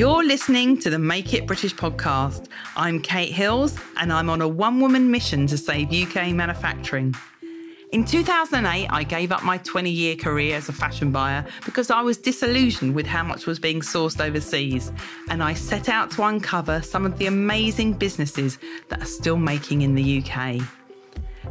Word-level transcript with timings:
You're 0.00 0.24
listening 0.24 0.78
to 0.78 0.88
the 0.88 0.98
Make 0.98 1.34
It 1.34 1.46
British 1.46 1.74
podcast. 1.74 2.46
I'm 2.74 3.02
Kate 3.02 3.34
Hills, 3.34 3.78
and 3.98 4.10
I'm 4.10 4.30
on 4.30 4.40
a 4.40 4.48
one 4.48 4.80
woman 4.80 5.10
mission 5.10 5.46
to 5.48 5.58
save 5.58 5.92
UK 5.92 6.28
manufacturing. 6.28 7.14
In 7.92 8.06
2008, 8.06 8.86
I 8.88 9.02
gave 9.02 9.30
up 9.30 9.42
my 9.42 9.58
20 9.58 9.90
year 9.90 10.16
career 10.16 10.56
as 10.56 10.70
a 10.70 10.72
fashion 10.72 11.12
buyer 11.12 11.44
because 11.66 11.90
I 11.90 12.00
was 12.00 12.16
disillusioned 12.16 12.94
with 12.94 13.04
how 13.04 13.22
much 13.22 13.44
was 13.44 13.58
being 13.58 13.82
sourced 13.82 14.24
overseas, 14.24 14.90
and 15.28 15.42
I 15.42 15.52
set 15.52 15.90
out 15.90 16.10
to 16.12 16.22
uncover 16.22 16.80
some 16.80 17.04
of 17.04 17.18
the 17.18 17.26
amazing 17.26 17.92
businesses 17.92 18.56
that 18.88 19.02
are 19.02 19.04
still 19.04 19.36
making 19.36 19.82
in 19.82 19.96
the 19.96 20.24
UK. 20.24 20.62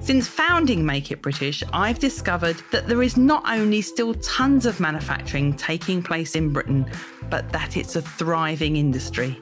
Since 0.01 0.27
founding 0.27 0.85
Make 0.85 1.11
It 1.11 1.21
British, 1.21 1.61
I've 1.73 1.99
discovered 1.99 2.55
that 2.71 2.87
there 2.87 3.03
is 3.03 3.17
not 3.17 3.43
only 3.47 3.81
still 3.81 4.13
tons 4.15 4.65
of 4.65 4.79
manufacturing 4.79 5.53
taking 5.53 6.01
place 6.01 6.35
in 6.35 6.51
Britain, 6.51 6.89
but 7.29 7.51
that 7.51 7.77
it's 7.77 7.95
a 7.95 8.01
thriving 8.01 8.77
industry. 8.77 9.39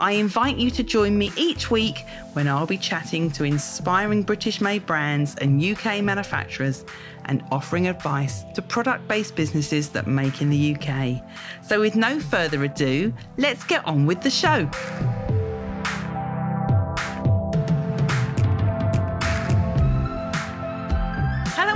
I 0.00 0.12
invite 0.12 0.56
you 0.56 0.70
to 0.72 0.82
join 0.82 1.16
me 1.16 1.30
each 1.36 1.70
week 1.70 1.98
when 2.32 2.48
I'll 2.48 2.66
be 2.66 2.78
chatting 2.78 3.30
to 3.32 3.44
inspiring 3.44 4.22
British 4.22 4.60
made 4.60 4.84
brands 4.86 5.36
and 5.36 5.62
UK 5.62 6.02
manufacturers 6.02 6.84
and 7.26 7.44
offering 7.52 7.86
advice 7.86 8.42
to 8.54 8.62
product 8.62 9.06
based 9.06 9.36
businesses 9.36 9.90
that 9.90 10.06
make 10.06 10.42
in 10.42 10.50
the 10.50 10.74
UK. 10.74 11.22
So, 11.62 11.80
with 11.80 11.94
no 11.94 12.18
further 12.18 12.64
ado, 12.64 13.14
let's 13.36 13.62
get 13.64 13.86
on 13.86 14.06
with 14.06 14.22
the 14.22 14.30
show. 14.30 14.68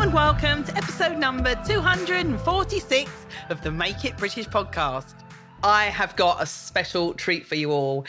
And 0.08 0.14
welcome 0.14 0.64
to 0.64 0.74
episode 0.74 1.18
number 1.18 1.54
246 1.66 3.10
of 3.50 3.60
the 3.60 3.70
Make 3.70 4.06
It 4.06 4.16
British 4.16 4.46
podcast. 4.46 5.14
I 5.62 5.86
have 5.86 6.16
got 6.16 6.42
a 6.42 6.46
special 6.46 7.12
treat 7.12 7.46
for 7.46 7.56
you 7.56 7.72
all. 7.72 8.06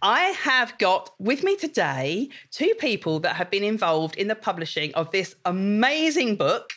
I 0.00 0.26
have 0.42 0.78
got 0.78 1.10
with 1.18 1.42
me 1.42 1.56
today 1.56 2.28
two 2.52 2.72
people 2.78 3.18
that 3.20 3.34
have 3.34 3.50
been 3.50 3.64
involved 3.64 4.14
in 4.14 4.28
the 4.28 4.36
publishing 4.36 4.94
of 4.94 5.10
this 5.10 5.34
amazing 5.44 6.36
book 6.36 6.72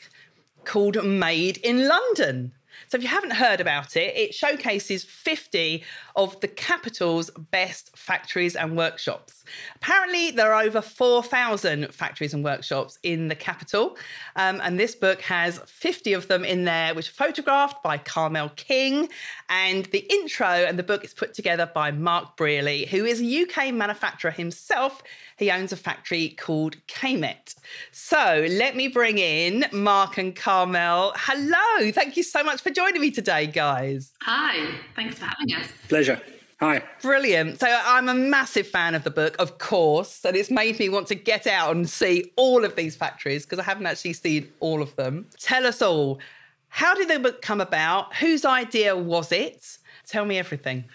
called 0.65 1.05
Made 1.05 1.57
in 1.57 1.87
London. 1.87 2.51
So, 2.87 2.97
if 2.97 3.03
you 3.03 3.09
haven't 3.09 3.33
heard 3.33 3.61
about 3.61 3.95
it, 3.95 4.15
it 4.15 4.33
showcases 4.33 5.03
50 5.03 5.83
of 6.15 6.39
the 6.41 6.47
capital's 6.47 7.29
best 7.51 7.95
factories 7.97 8.55
and 8.55 8.77
workshops. 8.77 9.43
Apparently, 9.75 10.31
there 10.31 10.53
are 10.53 10.63
over 10.63 10.81
4,000 10.81 11.93
factories 11.93 12.33
and 12.33 12.43
workshops 12.43 12.99
in 13.03 13.27
the 13.27 13.35
capital. 13.35 13.97
Um, 14.35 14.61
and 14.63 14.79
this 14.79 14.95
book 14.95 15.21
has 15.21 15.59
50 15.65 16.13
of 16.13 16.27
them 16.27 16.45
in 16.45 16.65
there, 16.65 16.93
which 16.93 17.09
are 17.09 17.13
photographed 17.13 17.83
by 17.83 17.97
Carmel 17.97 18.49
King. 18.55 19.09
And 19.49 19.85
the 19.87 20.05
intro 20.11 20.47
and 20.47 20.77
the 20.77 20.83
book 20.83 21.03
is 21.03 21.13
put 21.13 21.33
together 21.33 21.69
by 21.73 21.91
Mark 21.91 22.37
Brearley, 22.37 22.87
who 22.87 23.05
is 23.05 23.21
a 23.21 23.41
UK 23.41 23.73
manufacturer 23.73 24.31
himself. 24.31 25.01
He 25.37 25.49
owns 25.49 25.71
a 25.71 25.77
factory 25.77 26.29
called 26.29 26.77
Kaymet. 26.87 27.55
So 27.91 28.45
let 28.49 28.75
me 28.75 28.87
bring 28.87 29.17
in 29.17 29.65
Mark 29.71 30.17
and 30.17 30.35
Carmel. 30.35 31.13
Hello. 31.15 31.91
Thank 31.91 32.17
you 32.17 32.23
so 32.23 32.43
much 32.43 32.61
for 32.61 32.69
joining 32.69 33.01
me 33.01 33.11
today, 33.11 33.47
guys. 33.47 34.13
Hi. 34.21 34.75
Thanks 34.95 35.17
for 35.17 35.25
having 35.25 35.55
us. 35.55 35.67
Pleasure. 35.89 36.02
Hi. 36.59 36.81
Brilliant. 37.01 37.59
So 37.59 37.67
I'm 37.67 38.07
a 38.07 38.13
massive 38.13 38.67
fan 38.67 38.95
of 38.95 39.03
the 39.03 39.11
book, 39.11 39.35
of 39.37 39.57
course, 39.57 40.23
and 40.23 40.37
it's 40.37 40.49
made 40.49 40.79
me 40.79 40.87
want 40.87 41.07
to 41.07 41.15
get 41.15 41.45
out 41.45 41.75
and 41.75 41.89
see 41.89 42.31
all 42.37 42.63
of 42.63 42.75
these 42.75 42.95
factories 42.95 43.43
because 43.43 43.59
I 43.59 43.63
haven't 43.63 43.85
actually 43.85 44.13
seen 44.13 44.49
all 44.61 44.81
of 44.81 44.95
them. 44.95 45.27
Tell 45.37 45.65
us 45.65 45.81
all. 45.81 46.19
How 46.69 46.95
did 46.95 47.09
the 47.09 47.19
book 47.19 47.41
come 47.41 47.59
about? 47.59 48.15
Whose 48.15 48.45
idea 48.45 48.95
was 48.95 49.31
it? 49.31 49.77
Tell 50.07 50.25
me 50.25 50.37
everything. 50.39 50.85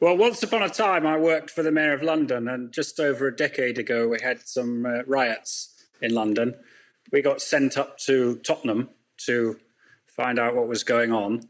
Well, 0.00 0.16
once 0.16 0.42
upon 0.42 0.62
a 0.62 0.68
time, 0.68 1.06
I 1.06 1.16
worked 1.16 1.50
for 1.50 1.62
the 1.62 1.70
Mayor 1.70 1.92
of 1.92 2.02
London, 2.02 2.48
and 2.48 2.72
just 2.72 2.98
over 2.98 3.28
a 3.28 3.36
decade 3.36 3.78
ago, 3.78 4.08
we 4.08 4.18
had 4.20 4.48
some 4.48 4.84
uh, 4.84 5.04
riots 5.06 5.86
in 6.00 6.12
London. 6.12 6.56
We 7.12 7.22
got 7.22 7.40
sent 7.40 7.78
up 7.78 7.98
to 7.98 8.36
Tottenham 8.38 8.88
to 9.26 9.58
find 10.08 10.38
out 10.38 10.56
what 10.56 10.66
was 10.66 10.82
going 10.82 11.12
on. 11.12 11.42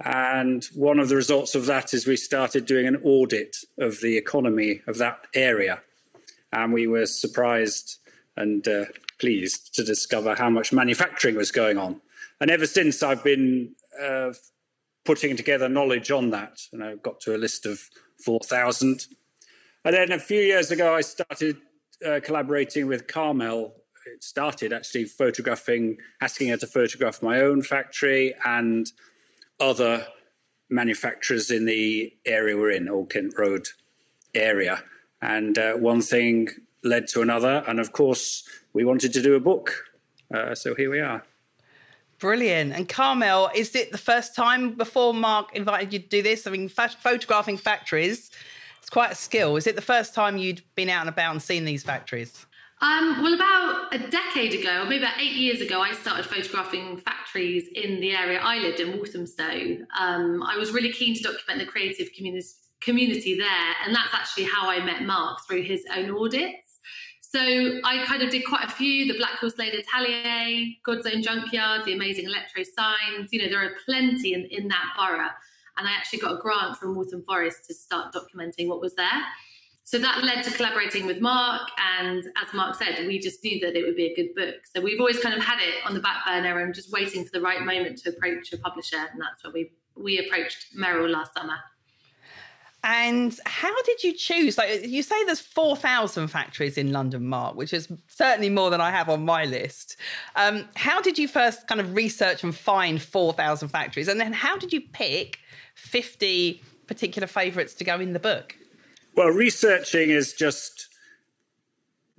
And 0.00 0.64
one 0.74 0.98
of 0.98 1.08
the 1.08 1.16
results 1.16 1.54
of 1.54 1.66
that 1.66 1.94
is 1.94 2.06
we 2.06 2.16
started 2.16 2.66
doing 2.66 2.86
an 2.86 3.00
audit 3.04 3.56
of 3.78 4.00
the 4.00 4.16
economy 4.16 4.82
of 4.86 4.98
that 4.98 5.26
area. 5.34 5.82
And 6.52 6.72
we 6.72 6.86
were 6.86 7.06
surprised 7.06 7.98
and 8.36 8.66
uh, 8.66 8.86
pleased 9.20 9.74
to 9.74 9.84
discover 9.84 10.34
how 10.34 10.50
much 10.50 10.72
manufacturing 10.72 11.36
was 11.36 11.52
going 11.52 11.78
on. 11.78 12.00
And 12.40 12.50
ever 12.50 12.66
since, 12.66 13.02
I've 13.02 13.22
been 13.22 13.74
uh, 14.00 14.32
putting 15.04 15.36
together 15.36 15.68
knowledge 15.68 16.10
on 16.10 16.30
that. 16.30 16.60
And 16.72 16.82
I 16.82 16.96
got 16.96 17.20
to 17.22 17.36
a 17.36 17.38
list 17.38 17.64
of 17.64 17.80
4,000. 18.24 19.06
And 19.84 19.94
then 19.94 20.12
a 20.12 20.18
few 20.18 20.40
years 20.40 20.70
ago, 20.70 20.94
I 20.94 21.02
started 21.02 21.58
uh, 22.04 22.20
collaborating 22.22 22.86
with 22.86 23.06
Carmel. 23.06 23.74
It 24.12 24.24
started 24.24 24.72
actually 24.72 25.04
photographing, 25.04 25.98
asking 26.20 26.48
her 26.48 26.56
to 26.58 26.66
photograph 26.66 27.22
my 27.22 27.40
own 27.40 27.62
factory 27.62 28.34
and 28.44 28.90
other 29.60 30.06
manufacturers 30.68 31.50
in 31.50 31.64
the 31.64 32.12
area 32.24 32.56
we're 32.56 32.70
in, 32.70 32.88
Old 32.88 33.10
Kent 33.10 33.34
Road 33.38 33.68
area. 34.34 34.82
And 35.22 35.56
uh, 35.56 35.74
one 35.74 36.02
thing 36.02 36.48
led 36.82 37.08
to 37.08 37.22
another. 37.22 37.64
And 37.66 37.80
of 37.80 37.92
course, 37.92 38.48
we 38.72 38.84
wanted 38.84 39.12
to 39.12 39.22
do 39.22 39.34
a 39.34 39.40
book. 39.40 39.84
Uh, 40.32 40.54
so 40.54 40.74
here 40.74 40.90
we 40.90 41.00
are. 41.00 41.22
Brilliant. 42.18 42.72
And 42.72 42.88
Carmel, 42.88 43.50
is 43.54 43.74
it 43.74 43.92
the 43.92 43.98
first 43.98 44.34
time 44.34 44.74
before 44.74 45.12
Mark 45.12 45.54
invited 45.54 45.92
you 45.92 45.98
to 45.98 46.08
do 46.08 46.22
this? 46.22 46.46
I 46.46 46.50
mean, 46.50 46.68
photographing 46.68 47.56
factories, 47.56 48.30
it's 48.80 48.90
quite 48.90 49.12
a 49.12 49.16
skill. 49.16 49.56
Is 49.56 49.66
it 49.66 49.76
the 49.76 49.82
first 49.82 50.14
time 50.14 50.38
you'd 50.38 50.62
been 50.74 50.88
out 50.88 51.00
and 51.00 51.08
about 51.08 51.32
and 51.32 51.42
seen 51.42 51.64
these 51.64 51.82
factories? 51.82 52.46
Um, 52.84 53.22
well, 53.22 53.32
about 53.32 53.94
a 53.94 53.98
decade 54.10 54.52
ago, 54.52 54.82
or 54.82 54.84
maybe 54.84 54.98
about 54.98 55.18
eight 55.18 55.32
years 55.32 55.62
ago, 55.62 55.80
I 55.80 55.94
started 55.94 56.26
photographing 56.26 56.98
factories 56.98 57.66
in 57.74 57.98
the 58.00 58.10
area 58.10 58.38
I 58.42 58.58
lived 58.58 58.78
in, 58.78 58.98
Walthamstow. 58.98 59.78
Um, 59.98 60.42
I 60.42 60.58
was 60.58 60.70
really 60.70 60.92
keen 60.92 61.14
to 61.14 61.22
document 61.22 61.60
the 61.60 61.72
creative 61.72 62.12
community, 62.12 62.46
community 62.82 63.38
there, 63.38 63.74
and 63.86 63.94
that's 63.94 64.12
actually 64.12 64.44
how 64.44 64.68
I 64.68 64.84
met 64.84 65.00
Mark 65.00 65.38
through 65.48 65.62
his 65.62 65.82
own 65.96 66.10
audits. 66.10 66.80
So 67.22 67.40
I 67.40 68.04
kind 68.04 68.22
of 68.22 68.28
did 68.28 68.44
quite 68.46 68.66
a 68.66 68.70
few, 68.70 69.10
the 69.10 69.16
Black 69.16 69.38
Horse 69.38 69.56
Lane 69.56 69.72
Atelier, 69.72 70.66
God's 70.84 71.06
Own 71.06 71.22
Junkyard, 71.22 71.86
the 71.86 71.94
amazing 71.94 72.26
Electro 72.26 72.64
Signs. 72.64 73.32
You 73.32 73.44
know, 73.44 73.48
there 73.48 73.64
are 73.64 73.76
plenty 73.86 74.34
in, 74.34 74.44
in 74.50 74.68
that 74.68 74.92
borough. 74.98 75.30
And 75.76 75.88
I 75.88 75.90
actually 75.90 76.18
got 76.18 76.34
a 76.34 76.38
grant 76.38 76.76
from 76.76 76.94
Waltham 76.94 77.24
Forest 77.24 77.64
to 77.68 77.74
start 77.74 78.14
documenting 78.14 78.68
what 78.68 78.80
was 78.80 78.94
there. 78.94 79.22
So 79.86 79.98
that 79.98 80.24
led 80.24 80.42
to 80.44 80.50
collaborating 80.50 81.06
with 81.06 81.20
Mark. 81.20 81.68
And 81.98 82.24
as 82.42 82.54
Mark 82.54 82.74
said, 82.74 83.06
we 83.06 83.18
just 83.18 83.44
knew 83.44 83.60
that 83.60 83.76
it 83.76 83.84
would 83.84 83.96
be 83.96 84.06
a 84.06 84.14
good 84.14 84.34
book. 84.34 84.56
So 84.74 84.80
we've 84.80 84.98
always 84.98 85.20
kind 85.20 85.34
of 85.34 85.44
had 85.44 85.58
it 85.60 85.74
on 85.84 85.92
the 85.92 86.00
back 86.00 86.24
burner 86.26 86.58
and 86.60 86.74
just 86.74 86.90
waiting 86.90 87.24
for 87.24 87.30
the 87.32 87.42
right 87.42 87.62
moment 87.62 87.98
to 87.98 88.10
approach 88.10 88.52
a 88.52 88.58
publisher. 88.58 88.96
And 88.96 89.20
that's 89.20 89.44
what 89.44 89.52
we, 89.52 89.72
we 89.94 90.18
approached 90.18 90.74
Merrell 90.74 91.10
last 91.10 91.34
summer. 91.34 91.56
And 92.82 93.38
how 93.46 93.82
did 93.82 94.02
you 94.04 94.12
choose? 94.14 94.58
Like 94.58 94.86
you 94.86 95.02
say, 95.02 95.22
there's 95.24 95.40
four 95.40 95.74
thousand 95.74 96.28
factories 96.28 96.76
in 96.76 96.92
London, 96.92 97.26
Mark, 97.26 97.56
which 97.56 97.72
is 97.72 97.88
certainly 98.08 98.50
more 98.50 98.68
than 98.68 98.82
I 98.82 98.90
have 98.90 99.08
on 99.08 99.24
my 99.24 99.44
list. 99.46 99.96
Um, 100.36 100.68
how 100.76 101.00
did 101.00 101.18
you 101.18 101.26
first 101.26 101.66
kind 101.66 101.80
of 101.80 101.94
research 101.94 102.44
and 102.44 102.54
find 102.54 103.00
four 103.00 103.32
thousand 103.32 103.68
factories, 103.68 104.06
and 104.06 104.20
then 104.20 104.34
how 104.34 104.58
did 104.58 104.70
you 104.70 104.82
pick 104.82 105.38
fifty 105.74 106.62
particular 106.86 107.26
favourites 107.26 107.72
to 107.76 107.84
go 107.84 107.98
in 108.00 108.12
the 108.12 108.20
book? 108.20 108.54
Well, 109.16 109.28
researching 109.28 110.10
is 110.10 110.32
just 110.32 110.88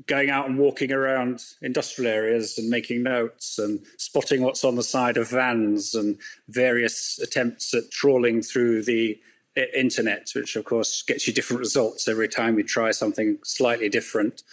going 0.08 0.30
out 0.30 0.48
and 0.48 0.58
walking 0.58 0.94
around 0.94 1.44
industrial 1.62 2.10
areas 2.10 2.58
and 2.58 2.70
making 2.70 3.04
notes 3.04 3.60
and 3.60 3.82
spotting 3.98 4.42
what's 4.42 4.64
on 4.64 4.76
the 4.76 4.84
side 4.84 5.18
of 5.18 5.30
vans 5.30 5.94
and 5.94 6.18
various 6.48 7.20
attempts 7.20 7.74
at 7.74 7.92
trawling 7.92 8.42
through 8.42 8.84
the 8.84 9.20
internet, 9.76 10.30
which 10.36 10.56
of 10.56 10.64
course 10.64 11.02
gets 11.02 11.28
you 11.28 11.34
different 11.34 11.60
results 11.60 12.08
every 12.08 12.30
time 12.30 12.58
you 12.58 12.64
try 12.64 12.92
something 12.92 13.40
slightly 13.44 13.90
different, 13.90 14.44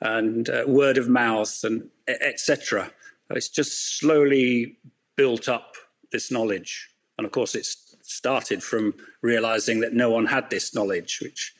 and 0.00 0.48
uh, 0.50 0.64
word 0.66 0.98
of 0.98 1.08
mouth 1.08 1.64
and 1.64 1.88
etc. 2.06 2.92
It's 3.30 3.48
just 3.48 3.98
slowly 3.98 4.76
built 5.16 5.48
up 5.48 5.74
this 6.12 6.30
knowledge, 6.30 6.90
and 7.16 7.24
of 7.24 7.32
course 7.32 7.54
it's 7.54 7.96
started 8.02 8.62
from 8.62 8.94
realizing 9.20 9.80
that 9.80 9.94
no 9.94 10.10
one 10.10 10.26
had 10.26 10.50
this 10.50 10.74
knowledge, 10.74 11.20
which 11.22 11.54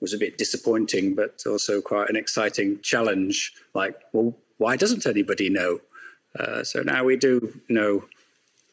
was 0.00 0.12
a 0.12 0.18
bit 0.18 0.38
disappointing, 0.38 1.14
but 1.14 1.42
also 1.46 1.80
quite 1.80 2.10
an 2.10 2.16
exciting 2.16 2.80
challenge. 2.80 3.52
Like, 3.74 3.98
well, 4.12 4.36
why 4.58 4.76
doesn't 4.76 5.06
anybody 5.06 5.48
know? 5.48 5.80
Uh, 6.38 6.62
so 6.62 6.82
now 6.82 7.04
we 7.04 7.16
do 7.16 7.60
know 7.68 8.04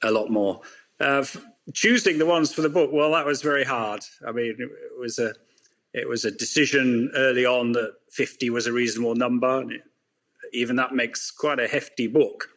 a 0.01 0.11
lot 0.11 0.29
more. 0.29 0.61
Uh, 0.99 1.25
choosing 1.73 2.17
the 2.17 2.25
ones 2.25 2.53
for 2.53 2.61
the 2.61 2.69
book, 2.69 2.91
well, 2.91 3.11
that 3.11 3.25
was 3.25 3.41
very 3.41 3.63
hard. 3.63 4.01
I 4.27 4.31
mean, 4.31 4.55
it 4.59 4.99
was 4.99 5.19
a 5.19 5.33
it 5.93 6.09
was 6.09 6.25
a 6.25 6.31
decision 6.31 7.11
early 7.15 7.45
on 7.45 7.73
that 7.73 7.93
50 8.09 8.49
was 8.49 8.65
a 8.65 8.73
reasonable 8.73 9.15
number. 9.15 9.63
Even 10.51 10.75
that 10.77 10.93
makes 10.93 11.29
quite 11.29 11.59
a 11.59 11.67
hefty 11.67 12.07
book. 12.07 12.49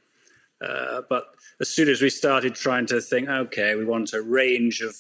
Uh, 0.60 1.02
but 1.08 1.26
as 1.60 1.68
soon 1.68 1.88
as 1.88 2.00
we 2.00 2.08
started 2.08 2.54
trying 2.54 2.86
to 2.86 3.00
think, 3.00 3.28
okay, 3.28 3.74
we 3.74 3.84
want 3.84 4.14
a 4.14 4.22
range 4.22 4.80
of 4.80 4.96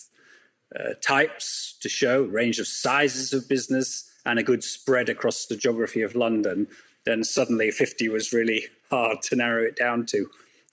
uh, 0.74 0.94
types 1.00 1.76
to 1.80 1.88
show, 1.88 2.22
range 2.22 2.58
of 2.58 2.66
sizes 2.66 3.32
of 3.32 3.48
business, 3.48 4.10
and 4.24 4.38
a 4.38 4.42
good 4.42 4.64
spread 4.64 5.08
across 5.08 5.46
the 5.46 5.56
geography 5.56 6.02
of 6.02 6.16
London, 6.16 6.66
then 7.04 7.22
suddenly 7.22 7.70
50 7.70 8.08
was 8.08 8.32
really 8.32 8.66
hard 8.90 9.22
to 9.22 9.36
narrow 9.36 9.62
it 9.62 9.76
down 9.76 10.04
to. 10.06 10.28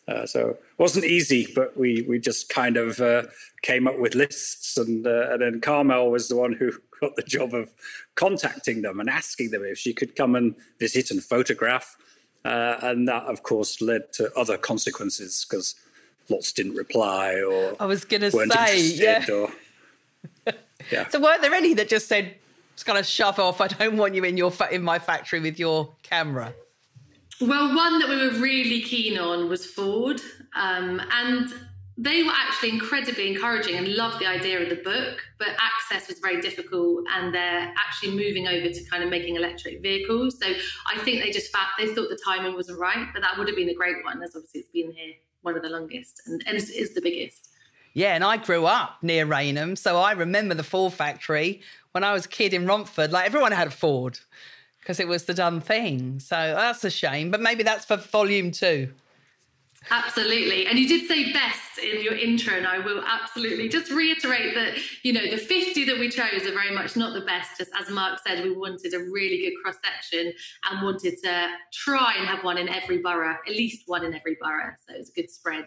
Uh, 0.07 0.25
so 0.25 0.49
it 0.49 0.59
wasn't 0.77 1.05
easy, 1.05 1.47
but 1.55 1.77
we, 1.77 2.01
we 2.01 2.19
just 2.19 2.49
kind 2.49 2.75
of 2.75 2.99
uh, 2.99 3.23
came 3.61 3.87
up 3.87 3.97
with 3.99 4.15
lists. 4.15 4.75
And, 4.77 5.05
uh, 5.07 5.29
and 5.31 5.41
then 5.41 5.61
Carmel 5.61 6.11
was 6.11 6.27
the 6.27 6.35
one 6.35 6.53
who 6.53 6.73
got 7.01 7.15
the 7.15 7.23
job 7.23 7.53
of 7.53 7.71
contacting 8.15 8.81
them 8.81 8.99
and 8.99 9.09
asking 9.09 9.51
them 9.51 9.63
if 9.63 9.77
she 9.77 9.93
could 9.93 10.15
come 10.15 10.35
and 10.35 10.55
visit 10.79 11.11
and 11.11 11.23
photograph. 11.23 11.95
Uh, 12.43 12.77
and 12.81 13.07
that, 13.07 13.23
of 13.23 13.43
course, 13.43 13.81
led 13.81 14.11
to 14.13 14.33
other 14.35 14.57
consequences 14.57 15.45
because 15.47 15.75
lots 16.29 16.51
didn't 16.51 16.75
reply 16.75 17.41
or 17.41 17.75
I 17.79 17.85
was 17.85 18.03
going 18.03 18.21
to 18.21 18.31
say, 18.31 18.81
yeah. 18.81 19.25
Or, 19.31 19.49
yeah. 20.93 21.09
so 21.09 21.19
weren't 21.19 21.41
there 21.41 21.53
any 21.53 21.73
that 21.75 21.89
just 21.89 22.07
said, 22.07 22.35
"It's 22.73 22.83
kind 22.83 22.97
of 22.97 23.05
shove 23.05 23.39
off. 23.39 23.61
I 23.61 23.67
don't 23.67 23.97
want 23.97 24.15
you 24.15 24.23
in 24.23 24.37
your 24.37 24.51
fa- 24.51 24.73
in 24.73 24.83
my 24.83 24.99
factory 24.99 25.39
with 25.39 25.59
your 25.59 25.93
camera." 26.03 26.53
Well, 27.41 27.75
one 27.75 27.99
that 27.99 28.09
we 28.09 28.15
were 28.15 28.39
really 28.39 28.81
keen 28.81 29.17
on 29.17 29.49
was 29.49 29.65
Ford, 29.65 30.21
um, 30.55 31.01
and 31.11 31.53
they 31.97 32.23
were 32.23 32.31
actually 32.33 32.69
incredibly 32.69 33.27
encouraging 33.27 33.75
and 33.75 33.87
loved 33.87 34.19
the 34.19 34.25
idea 34.25 34.61
of 34.61 34.69
the 34.69 34.77
book, 34.77 35.21
but 35.37 35.49
access 35.59 36.07
was 36.07 36.19
very 36.19 36.41
difficult, 36.41 37.05
and 37.09 37.33
they're 37.33 37.73
actually 37.77 38.11
moving 38.11 38.47
over 38.47 38.69
to 38.69 38.83
kind 38.85 39.03
of 39.03 39.09
making 39.09 39.35
electric 39.35 39.81
vehicles. 39.81 40.39
So 40.39 40.47
I 40.87 40.99
think 40.99 41.23
they 41.23 41.31
just 41.31 41.51
felt 41.51 41.67
they 41.77 41.93
thought 41.93 42.09
the 42.09 42.19
timing 42.25 42.55
wasn't 42.55 42.79
right, 42.79 43.07
but 43.13 43.21
that 43.21 43.37
would 43.37 43.47
have 43.47 43.57
been 43.57 43.69
a 43.69 43.75
great 43.75 44.03
one, 44.03 44.23
as 44.23 44.35
obviously 44.35 44.61
it's 44.61 44.69
been 44.69 44.91
here 44.91 45.13
one 45.43 45.55
of 45.55 45.61
the 45.61 45.69
longest 45.69 46.21
and, 46.25 46.41
and 46.47 46.57
is, 46.57 46.69
is 46.69 46.93
the 46.93 47.01
biggest. 47.01 47.49
Yeah, 47.93 48.15
and 48.15 48.23
I 48.23 48.37
grew 48.37 48.65
up 48.65 48.97
near 49.01 49.25
Rainham, 49.25 49.75
so 49.75 49.97
I 49.97 50.13
remember 50.13 50.55
the 50.55 50.63
Ford 50.63 50.93
factory 50.93 51.61
when 51.91 52.03
I 52.03 52.13
was 52.13 52.25
a 52.25 52.29
kid 52.29 52.53
in 52.53 52.65
Romford. 52.65 53.11
Like 53.11 53.25
everyone 53.25 53.51
had 53.51 53.67
a 53.67 53.71
Ford 53.71 54.19
because 54.79 54.99
it 54.99 55.07
was 55.07 55.25
the 55.25 55.33
done 55.33 55.61
thing. 55.61 56.19
So 56.19 56.35
that's 56.35 56.83
a 56.83 56.89
shame, 56.89 57.31
but 57.31 57.39
maybe 57.39 57.63
that's 57.63 57.85
for 57.85 57.97
volume 57.97 58.51
two. 58.51 58.91
Absolutely. 59.91 60.65
And 60.65 60.79
you 60.79 60.87
did 60.87 61.07
say 61.07 61.33
best 61.33 61.77
in 61.77 62.01
your 62.01 62.15
intro, 62.15 62.55
and 62.55 62.65
I 62.65 62.79
will 62.79 63.03
absolutely 63.05 63.67
just 63.67 63.91
reiterate 63.91 64.55
that, 64.55 64.77
you 65.03 65.11
know, 65.11 65.29
the 65.29 65.37
50 65.37 65.83
that 65.85 65.99
we 65.99 66.09
chose 66.09 66.47
are 66.47 66.53
very 66.53 66.73
much 66.73 66.95
not 66.95 67.13
the 67.13 67.21
best. 67.21 67.57
Just 67.57 67.71
as 67.79 67.89
Mark 67.89 68.19
said, 68.25 68.43
we 68.43 68.55
wanted 68.55 68.93
a 68.93 68.99
really 68.99 69.39
good 69.39 69.53
cross 69.61 69.75
section 69.83 70.31
and 70.69 70.81
wanted 70.81 71.15
to 71.23 71.47
try 71.73 72.15
and 72.17 72.25
have 72.27 72.43
one 72.43 72.57
in 72.57 72.69
every 72.69 72.99
borough, 72.99 73.35
at 73.45 73.51
least 73.51 73.83
one 73.85 74.05
in 74.05 74.13
every 74.13 74.37
borough. 74.39 74.73
So 74.87 74.95
it's 74.95 75.09
a 75.09 75.13
good 75.13 75.29
spread. 75.29 75.65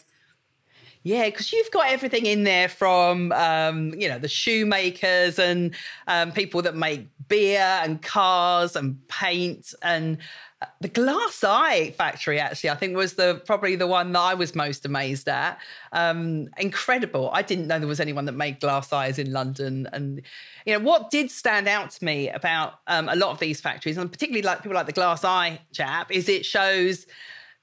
Yeah, 1.06 1.26
because 1.26 1.52
you've 1.52 1.70
got 1.70 1.86
everything 1.86 2.26
in 2.26 2.42
there 2.42 2.68
from, 2.68 3.30
um, 3.30 3.94
you 3.96 4.08
know, 4.08 4.18
the 4.18 4.26
shoemakers 4.26 5.38
and 5.38 5.72
um, 6.08 6.32
people 6.32 6.62
that 6.62 6.74
make 6.74 7.06
beer 7.28 7.60
and 7.60 8.02
cars 8.02 8.74
and 8.74 8.98
paint 9.06 9.72
and 9.82 10.18
uh, 10.60 10.66
the 10.80 10.88
glass 10.88 11.44
eye 11.44 11.90
factory 11.98 12.40
actually 12.40 12.70
i 12.70 12.74
think 12.74 12.96
was 12.96 13.12
the 13.14 13.42
probably 13.44 13.76
the 13.76 13.86
one 13.86 14.10
that 14.12 14.20
i 14.20 14.32
was 14.32 14.54
most 14.54 14.86
amazed 14.86 15.28
at. 15.28 15.58
Um, 15.92 16.48
incredible. 16.56 17.30
I 17.32 17.42
didn't 17.42 17.66
know 17.66 17.78
there 17.78 17.86
was 17.86 18.00
anyone 18.00 18.24
that 18.24 18.32
made 18.32 18.58
glass 18.58 18.92
eyes 18.92 19.18
in 19.18 19.32
london 19.32 19.88
and 19.92 20.22
you 20.64 20.72
know 20.72 20.84
what 20.84 21.10
did 21.10 21.30
stand 21.30 21.68
out 21.68 21.90
to 21.90 22.04
me 22.04 22.30
about 22.30 22.80
um, 22.86 23.08
a 23.08 23.16
lot 23.16 23.30
of 23.30 23.38
these 23.38 23.60
factories 23.60 23.96
and 23.96 24.10
particularly 24.10 24.42
like 24.42 24.62
people 24.62 24.74
like 24.74 24.86
the 24.86 24.92
glass 24.92 25.24
eye 25.24 25.60
chap 25.72 26.10
is 26.10 26.28
it 26.28 26.44
shows 26.44 27.06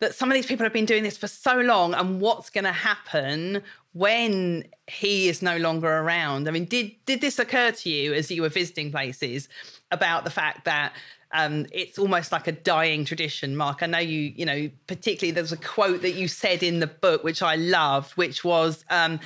that 0.04 0.14
some 0.14 0.30
of 0.30 0.36
these 0.36 0.46
people 0.46 0.66
have 0.66 0.74
been 0.74 0.86
doing 0.86 1.04
this 1.04 1.18
for 1.18 1.28
so 1.28 1.62
long 1.62 1.94
and 1.94 2.20
what's 2.20 2.50
going 2.50 2.66
to 2.66 2.72
happen 2.72 3.64
when 3.94 4.66
he 4.88 5.30
is 5.30 5.42
no 5.42 5.56
longer 5.58 5.88
around 5.88 6.48
i 6.48 6.52
mean 6.52 6.66
did 6.66 6.92
did 7.06 7.22
this 7.22 7.40
occur 7.40 7.72
to 7.72 7.90
you 7.90 8.14
as 8.14 8.30
you 8.30 8.42
were 8.42 8.50
visiting 8.50 8.92
places 8.92 9.48
about 9.92 10.24
the 10.26 10.30
fact 10.30 10.66
that 10.66 10.94
um, 11.36 11.66
it's 11.72 11.98
almost 11.98 12.32
like 12.32 12.46
a 12.46 12.52
dying 12.52 13.06
tradition, 13.06 13.56
Mark. 13.56 13.82
I 13.82 13.88
know 13.88 13.98
you, 13.98 14.20
you 14.36 14.46
know, 14.46 14.70
particularly 14.86 15.32
there's 15.32 15.52
a 15.52 15.58
quote 15.58 16.04
that 16.04 16.12
you 16.12 16.28
said 16.28 16.62
in 16.62 16.80
the 16.80 16.86
book, 16.86 17.24
which 17.24 17.42
I 17.42 17.56
loved, 17.56 18.12
which 18.12 18.44
was, 18.44 18.86
um, 18.92 19.20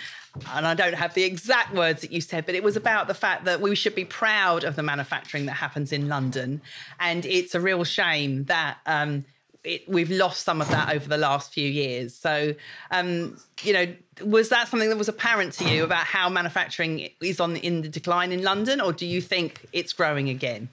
and 0.53 0.65
I 0.65 0.73
don't 0.73 0.93
have 0.95 1.15
the 1.15 1.25
exact 1.25 1.75
words 1.75 1.99
that 2.01 2.13
you 2.13 2.21
said, 2.21 2.45
but 2.45 2.55
it 2.55 2.63
was 2.63 2.77
about 2.77 3.09
the 3.09 3.13
fact 3.13 3.43
that 3.43 3.59
we 3.59 3.75
should 3.75 3.93
be 3.93 4.05
proud 4.05 4.63
of 4.63 4.77
the 4.77 4.83
manufacturing 4.83 5.47
that 5.47 5.55
happens 5.55 5.91
in 5.91 6.07
London. 6.07 6.61
And 7.01 7.25
it's 7.25 7.53
a 7.53 7.59
real 7.59 7.83
shame 7.83 8.45
that. 8.45 8.77
Um, 8.85 9.25
it, 9.67 9.87
we've 9.87 10.09
lost 10.09 10.43
some 10.43 10.61
of 10.61 10.69
that 10.69 10.95
over 10.95 11.07
the 11.07 11.17
last 11.17 11.53
few 11.53 11.69
years. 11.69 12.15
So, 12.15 12.55
um, 12.91 13.37
you 13.61 13.73
know, 13.73 13.93
was 14.23 14.49
that 14.49 14.67
something 14.67 14.89
that 14.89 14.97
was 14.97 15.09
apparent 15.09 15.53
to 15.53 15.69
you 15.69 15.83
about 15.83 16.05
how 16.05 16.29
manufacturing 16.29 17.09
is 17.21 17.39
on 17.39 17.57
in 17.57 17.81
the 17.81 17.89
decline 17.89 18.31
in 18.31 18.43
London, 18.43 18.81
or 18.81 18.93
do 18.93 19.05
you 19.05 19.21
think 19.21 19.65
it's 19.73 19.93
growing 19.93 20.29
again? 20.29 20.69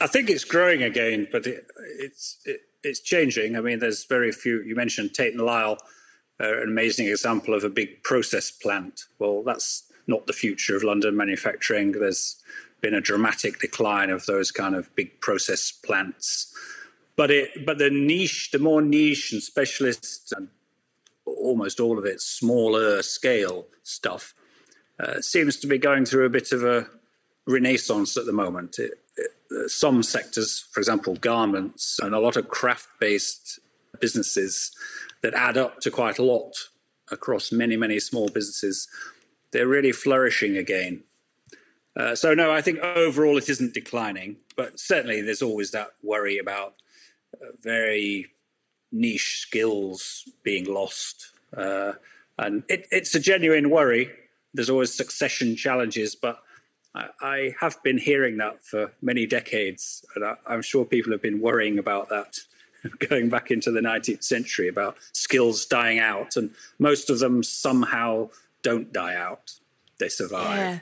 I 0.00 0.06
think 0.06 0.28
it's 0.28 0.44
growing 0.44 0.82
again, 0.82 1.28
but 1.30 1.46
it, 1.46 1.66
it's 1.98 2.38
it, 2.44 2.62
it's 2.82 3.00
changing. 3.00 3.56
I 3.56 3.60
mean, 3.60 3.78
there's 3.78 4.04
very 4.04 4.32
few. 4.32 4.60
You 4.62 4.74
mentioned 4.74 5.14
Tate 5.14 5.34
and 5.34 5.42
Lyle, 5.42 5.78
uh, 6.40 6.62
an 6.62 6.68
amazing 6.68 7.06
example 7.06 7.54
of 7.54 7.64
a 7.64 7.70
big 7.70 8.02
process 8.02 8.50
plant. 8.50 9.04
Well, 9.18 9.42
that's 9.42 9.84
not 10.06 10.26
the 10.26 10.32
future 10.32 10.76
of 10.76 10.82
London 10.82 11.16
manufacturing. 11.16 11.92
There's 11.92 12.42
been 12.80 12.94
a 12.94 13.00
dramatic 13.00 13.60
decline 13.60 14.10
of 14.10 14.26
those 14.26 14.50
kind 14.50 14.74
of 14.74 14.92
big 14.96 15.20
process 15.20 15.70
plants. 15.70 16.52
But 17.22 17.30
it, 17.30 17.64
but 17.64 17.78
the 17.78 17.88
niche, 17.88 18.50
the 18.50 18.58
more 18.58 18.82
niche 18.82 19.30
and 19.30 19.40
specialist, 19.40 20.32
and 20.36 20.48
almost 21.24 21.78
all 21.78 21.96
of 21.96 22.04
it 22.04 22.20
smaller 22.20 23.00
scale 23.00 23.66
stuff, 23.84 24.34
uh, 24.98 25.20
seems 25.20 25.56
to 25.58 25.68
be 25.68 25.78
going 25.78 26.04
through 26.04 26.26
a 26.26 26.30
bit 26.30 26.50
of 26.50 26.64
a 26.64 26.88
renaissance 27.46 28.16
at 28.16 28.26
the 28.26 28.32
moment. 28.32 28.80
It, 28.80 28.94
some 29.68 30.02
sectors, 30.02 30.66
for 30.72 30.80
example, 30.80 31.14
garments 31.14 32.00
and 32.02 32.12
a 32.12 32.18
lot 32.18 32.36
of 32.36 32.48
craft 32.48 32.88
based 32.98 33.60
businesses 34.00 34.72
that 35.22 35.32
add 35.34 35.56
up 35.56 35.78
to 35.82 35.92
quite 35.92 36.18
a 36.18 36.24
lot 36.24 36.54
across 37.12 37.52
many, 37.52 37.76
many 37.76 38.00
small 38.00 38.30
businesses, 38.30 38.88
they're 39.52 39.68
really 39.68 39.92
flourishing 39.92 40.56
again. 40.56 41.04
Uh, 41.96 42.16
so, 42.16 42.34
no, 42.34 42.50
I 42.50 42.62
think 42.62 42.80
overall 42.80 43.38
it 43.38 43.48
isn't 43.48 43.74
declining, 43.74 44.38
but 44.56 44.80
certainly 44.80 45.20
there's 45.20 45.40
always 45.40 45.70
that 45.70 45.90
worry 46.02 46.38
about 46.38 46.74
very 47.60 48.28
niche 48.90 49.40
skills 49.40 50.28
being 50.42 50.64
lost. 50.64 51.30
Uh, 51.56 51.92
and 52.38 52.62
it, 52.68 52.86
it's 52.90 53.14
a 53.14 53.20
genuine 53.20 53.70
worry. 53.70 54.10
There's 54.54 54.70
always 54.70 54.92
succession 54.94 55.56
challenges, 55.56 56.14
but 56.14 56.42
I, 56.94 57.54
have 57.60 57.82
been 57.82 57.98
hearing 57.98 58.36
that 58.38 58.62
for 58.62 58.92
many 59.00 59.26
decades, 59.26 60.04
and 60.14 60.24
I, 60.24 60.34
I'm 60.46 60.62
sure 60.62 60.84
people 60.84 61.12
have 61.12 61.22
been 61.22 61.40
worrying 61.40 61.78
about 61.78 62.10
that 62.10 62.38
going 63.08 63.28
back 63.30 63.50
into 63.50 63.70
the 63.70 63.80
19th 63.80 64.22
century 64.22 64.68
about 64.68 64.96
skills 65.12 65.64
dying 65.64 65.98
out, 65.98 66.36
and 66.36 66.50
most 66.78 67.08
of 67.08 67.18
them 67.18 67.42
somehow 67.42 68.28
don't 68.62 68.92
die 68.92 69.14
out; 69.14 69.54
they 69.98 70.08
survive. 70.08 70.58
Yeah, 70.58 70.78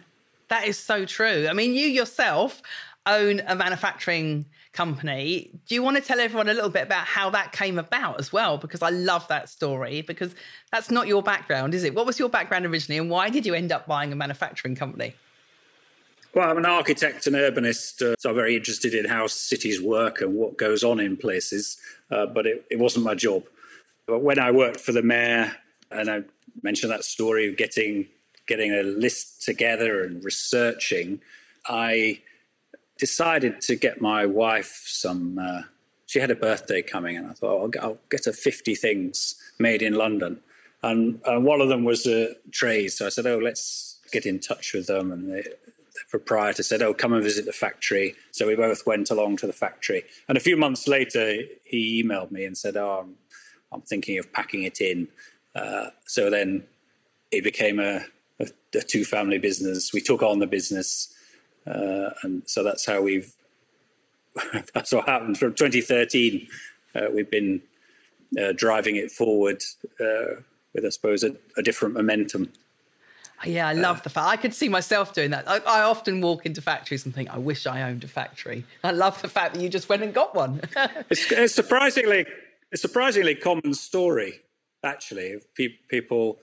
that 0.51 0.67
is 0.67 0.79
so 0.79 1.07
true. 1.07 1.47
I 1.49 1.53
mean, 1.53 1.75
you 1.75 1.87
yourself 1.87 2.61
own 3.07 3.41
a 3.47 3.57
manufacturing 3.57 4.45
company. 4.73 5.51
Do 5.67 5.75
you 5.75 5.83
want 5.83 5.97
to 5.97 6.03
tell 6.03 6.21
everyone 6.21 6.49
a 6.49 6.55
little 6.55 6.71
bit 6.71 6.83
about 6.83 7.07
how 7.07 7.31
that 7.31 7.53
came 7.53 7.79
about 7.79 8.21
as 8.21 8.33
well? 8.33 8.59
Because 8.59 8.83
I 8.83 8.91
love 8.91 9.27
that 9.29 9.49
story 9.49 10.03
because 10.03 10.35
that's 10.71 10.91
not 10.91 11.07
your 11.07 11.23
background, 11.23 11.73
is 11.73 11.85
it? 11.85 11.95
What 11.95 12.05
was 12.05 12.19
your 12.19 12.29
background 12.29 12.67
originally, 12.67 12.99
and 12.99 13.09
why 13.09 13.31
did 13.31 13.47
you 13.47 13.55
end 13.55 13.73
up 13.73 13.87
buying 13.87 14.13
a 14.13 14.17
manufacturing 14.17 14.75
company? 14.75 15.15
Well, 16.35 16.49
I'm 16.49 16.59
an 16.59 16.67
architect 16.67 17.27
and 17.27 17.35
urbanist, 17.35 18.03
uh, 18.03 18.15
so 18.19 18.31
I'm 18.31 18.37
very 18.37 18.55
interested 18.55 18.95
in 18.95 19.05
how 19.05 19.27
cities 19.27 19.83
work 19.83 20.21
and 20.21 20.35
what 20.35 20.57
goes 20.57 20.85
on 20.85 21.01
in 21.01 21.17
places, 21.17 21.77
uh, 22.11 22.27
but 22.27 22.47
it, 22.47 22.65
it, 22.71 22.79
wasn't 22.79 23.05
my 23.05 23.17
job. 23.17 23.43
But 24.07 24.21
when 24.21 24.39
I 24.39 24.53
worked 24.53 24.79
for 24.79 24.93
the 24.93 25.03
mayor, 25.03 25.57
and 25.91 26.09
I 26.09 26.23
mentioned 26.63 26.93
that 26.93 27.05
story 27.05 27.49
of 27.49 27.57
getting 27.57 28.07
getting 28.51 28.73
a 28.73 28.83
list 28.83 29.43
together 29.43 30.03
and 30.03 30.25
researching, 30.25 31.21
I 31.69 32.21
decided 32.99 33.61
to 33.63 33.77
get 33.77 34.01
my 34.01 34.27
wife 34.27 34.83
some. 34.87 35.39
Uh, 35.39 35.63
she 36.07 36.19
had 36.19 36.33
a 36.33 36.35
birthday 36.35 36.83
coming, 36.83 37.17
and 37.17 37.29
I 37.29 37.33
thought 37.33 37.77
oh, 37.77 37.81
I'll, 37.81 37.99
get 38.11 38.25
her 38.25 38.33
50 38.33 38.75
things 38.75 39.37
made 39.61 39.83
in 39.83 39.95
London, 39.95 40.41
and, 40.83 41.21
and 41.25 41.45
one 41.45 41.61
of 41.61 41.69
them 41.69 41.85
was 41.85 42.05
uh, 42.09 42.35
trays. 42.51 42.99
So 42.99 43.07
I 43.07 43.11
said, 43.11 43.25
"Oh, 43.25 43.39
let's 43.39 44.01
get 44.13 44.27
in 44.27 44.41
touch 44.41 44.75
with 44.75 44.89
them," 44.89 45.13
and 45.13 45.31
they, 45.31 45.45
proprietor 46.11 46.65
said, 46.65 46.83
"Oh, 46.83 46.93
come 46.93 47.13
and 47.13 47.23
visit 47.23 47.45
the 47.47 47.53
factory." 47.53 48.17
So 48.33 48.49
we 48.49 48.57
both 48.57 48.85
went 48.85 49.11
along 49.11 49.37
to 49.39 49.47
the 49.47 49.53
factory, 49.53 50.03
and 50.29 50.37
a 50.37 50.41
few 50.41 50.57
months 50.57 50.89
later, 50.89 51.37
he 51.63 52.03
emailed 52.03 52.33
me 52.33 52.45
and 52.45 52.59
said, 52.59 52.77
"Oh, 52.77 53.05
I'm, 53.05 53.15
I'm 53.71 53.83
thinking 53.83 54.19
of 54.19 54.33
packing 54.33 54.65
it 54.65 54.81
in." 54.81 55.07
Uh, 55.55 55.91
so 56.05 56.31
then 56.31 56.65
it 57.31 57.45
became 57.45 57.79
a, 57.79 58.05
a, 58.41 58.47
a 58.75 58.83
two-family 58.83 59.39
business. 59.39 59.93
We 59.93 60.01
took 60.01 60.23
on 60.23 60.39
the 60.39 60.47
business, 60.47 61.15
uh, 61.67 62.11
and 62.23 62.43
so 62.47 62.63
that's 62.63 62.87
how 62.87 63.03
we've. 63.03 63.35
that's 64.75 64.93
what 64.93 65.09
happened 65.09 65.39
from 65.39 65.55
2013. 65.55 66.47
Uh, 66.95 67.07
we've 67.13 67.31
been 67.31 67.63
uh, 68.41 68.53
driving 68.53 68.97
it 68.97 69.11
forward 69.11 69.63
uh, 70.01 70.41
with, 70.73 70.85
I 70.85 70.89
suppose, 70.91 71.25
a, 71.25 71.35
a 71.57 71.63
different 71.63 71.95
momentum. 71.95 72.53
Yeah, 73.45 73.69
I 73.69 73.73
love 73.73 74.01
uh, 74.01 74.03
the 74.05 74.11
fact 74.11 74.29
I 74.29 74.37
could 74.37 74.55
see 74.55 74.69
myself 74.69 75.15
doing 75.15 75.31
that. 75.31 75.49
I, 75.49 75.59
I, 75.59 75.83
often 75.83 76.21
walk 76.21 76.45
into 76.45 76.61
factories 76.61 77.07
and 77.07 77.15
think, 77.15 77.31
I 77.31 77.39
wish 77.39 77.67
I 77.67 77.83
owned 77.83 78.05
a 78.05 78.09
factory. 78.09 78.65
I 78.85 78.91
love 78.91 79.21
the 79.23 79.29
fact 79.29 79.55
that 79.55 79.63
you 79.63 79.69
just 79.71 79.89
went 79.89 80.03
and 80.03 80.13
got 80.13 80.35
one. 80.35 80.61
it's, 81.11 81.33
it's, 81.33 81.55
surprisingly, 81.55 82.27
a 82.73 82.77
surprisingly 82.77 83.35
common 83.35 83.73
story, 83.73 84.41
actually, 84.85 85.37
pe- 85.57 85.79
people 85.89 86.39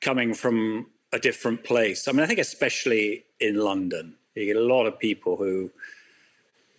coming 0.00 0.34
from 0.34 0.86
a 1.14 1.18
different 1.18 1.62
place. 1.62 2.08
I 2.08 2.12
mean, 2.12 2.22
I 2.22 2.26
think 2.26 2.40
especially 2.40 3.24
in 3.38 3.54
London, 3.56 4.16
you 4.34 4.46
get 4.46 4.56
a 4.56 4.60
lot 4.60 4.86
of 4.86 4.98
people 4.98 5.36
who 5.36 5.70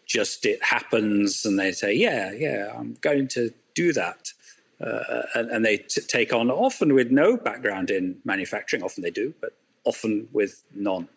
just 0.06 0.46
it 0.46 0.62
happens 0.62 1.46
and 1.46 1.58
they 1.58 1.72
say, 1.72 1.94
yeah, 1.94 2.32
yeah, 2.34 2.74
I'm 2.78 2.98
going 3.00 3.30
to 3.30 3.52
do 3.74 3.94
that. 3.94 4.34
Uh, 4.80 5.22
and, 5.36 5.50
and, 5.52 5.66
they 5.66 5.78
t- 5.78 6.02
take 6.02 6.34
on 6.34 6.52
often 6.52 6.94
with 6.94 7.10
no 7.10 7.38
background 7.38 7.90
in 7.90 8.18
manufacturing. 8.26 8.84
Often 8.84 9.04
they 9.04 9.10
do, 9.10 9.34
but 9.40 9.54
often 9.86 10.28
with 10.34 10.64
none. 10.76 11.08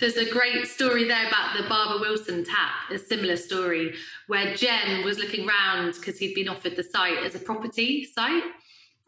There's 0.00 0.16
a 0.16 0.28
great 0.28 0.66
story 0.66 1.04
there 1.04 1.28
about 1.28 1.56
the 1.56 1.62
Barber 1.68 2.00
Wilson 2.00 2.44
tap, 2.44 2.90
a 2.90 2.98
similar 2.98 3.36
story 3.36 3.94
where 4.26 4.52
Jen 4.56 5.04
was 5.04 5.16
looking 5.16 5.48
around 5.48 5.94
because 5.94 6.18
he'd 6.18 6.34
been 6.34 6.48
offered 6.48 6.74
the 6.74 6.82
site 6.82 7.18
as 7.18 7.36
a 7.36 7.38
property 7.38 8.04
site 8.04 8.42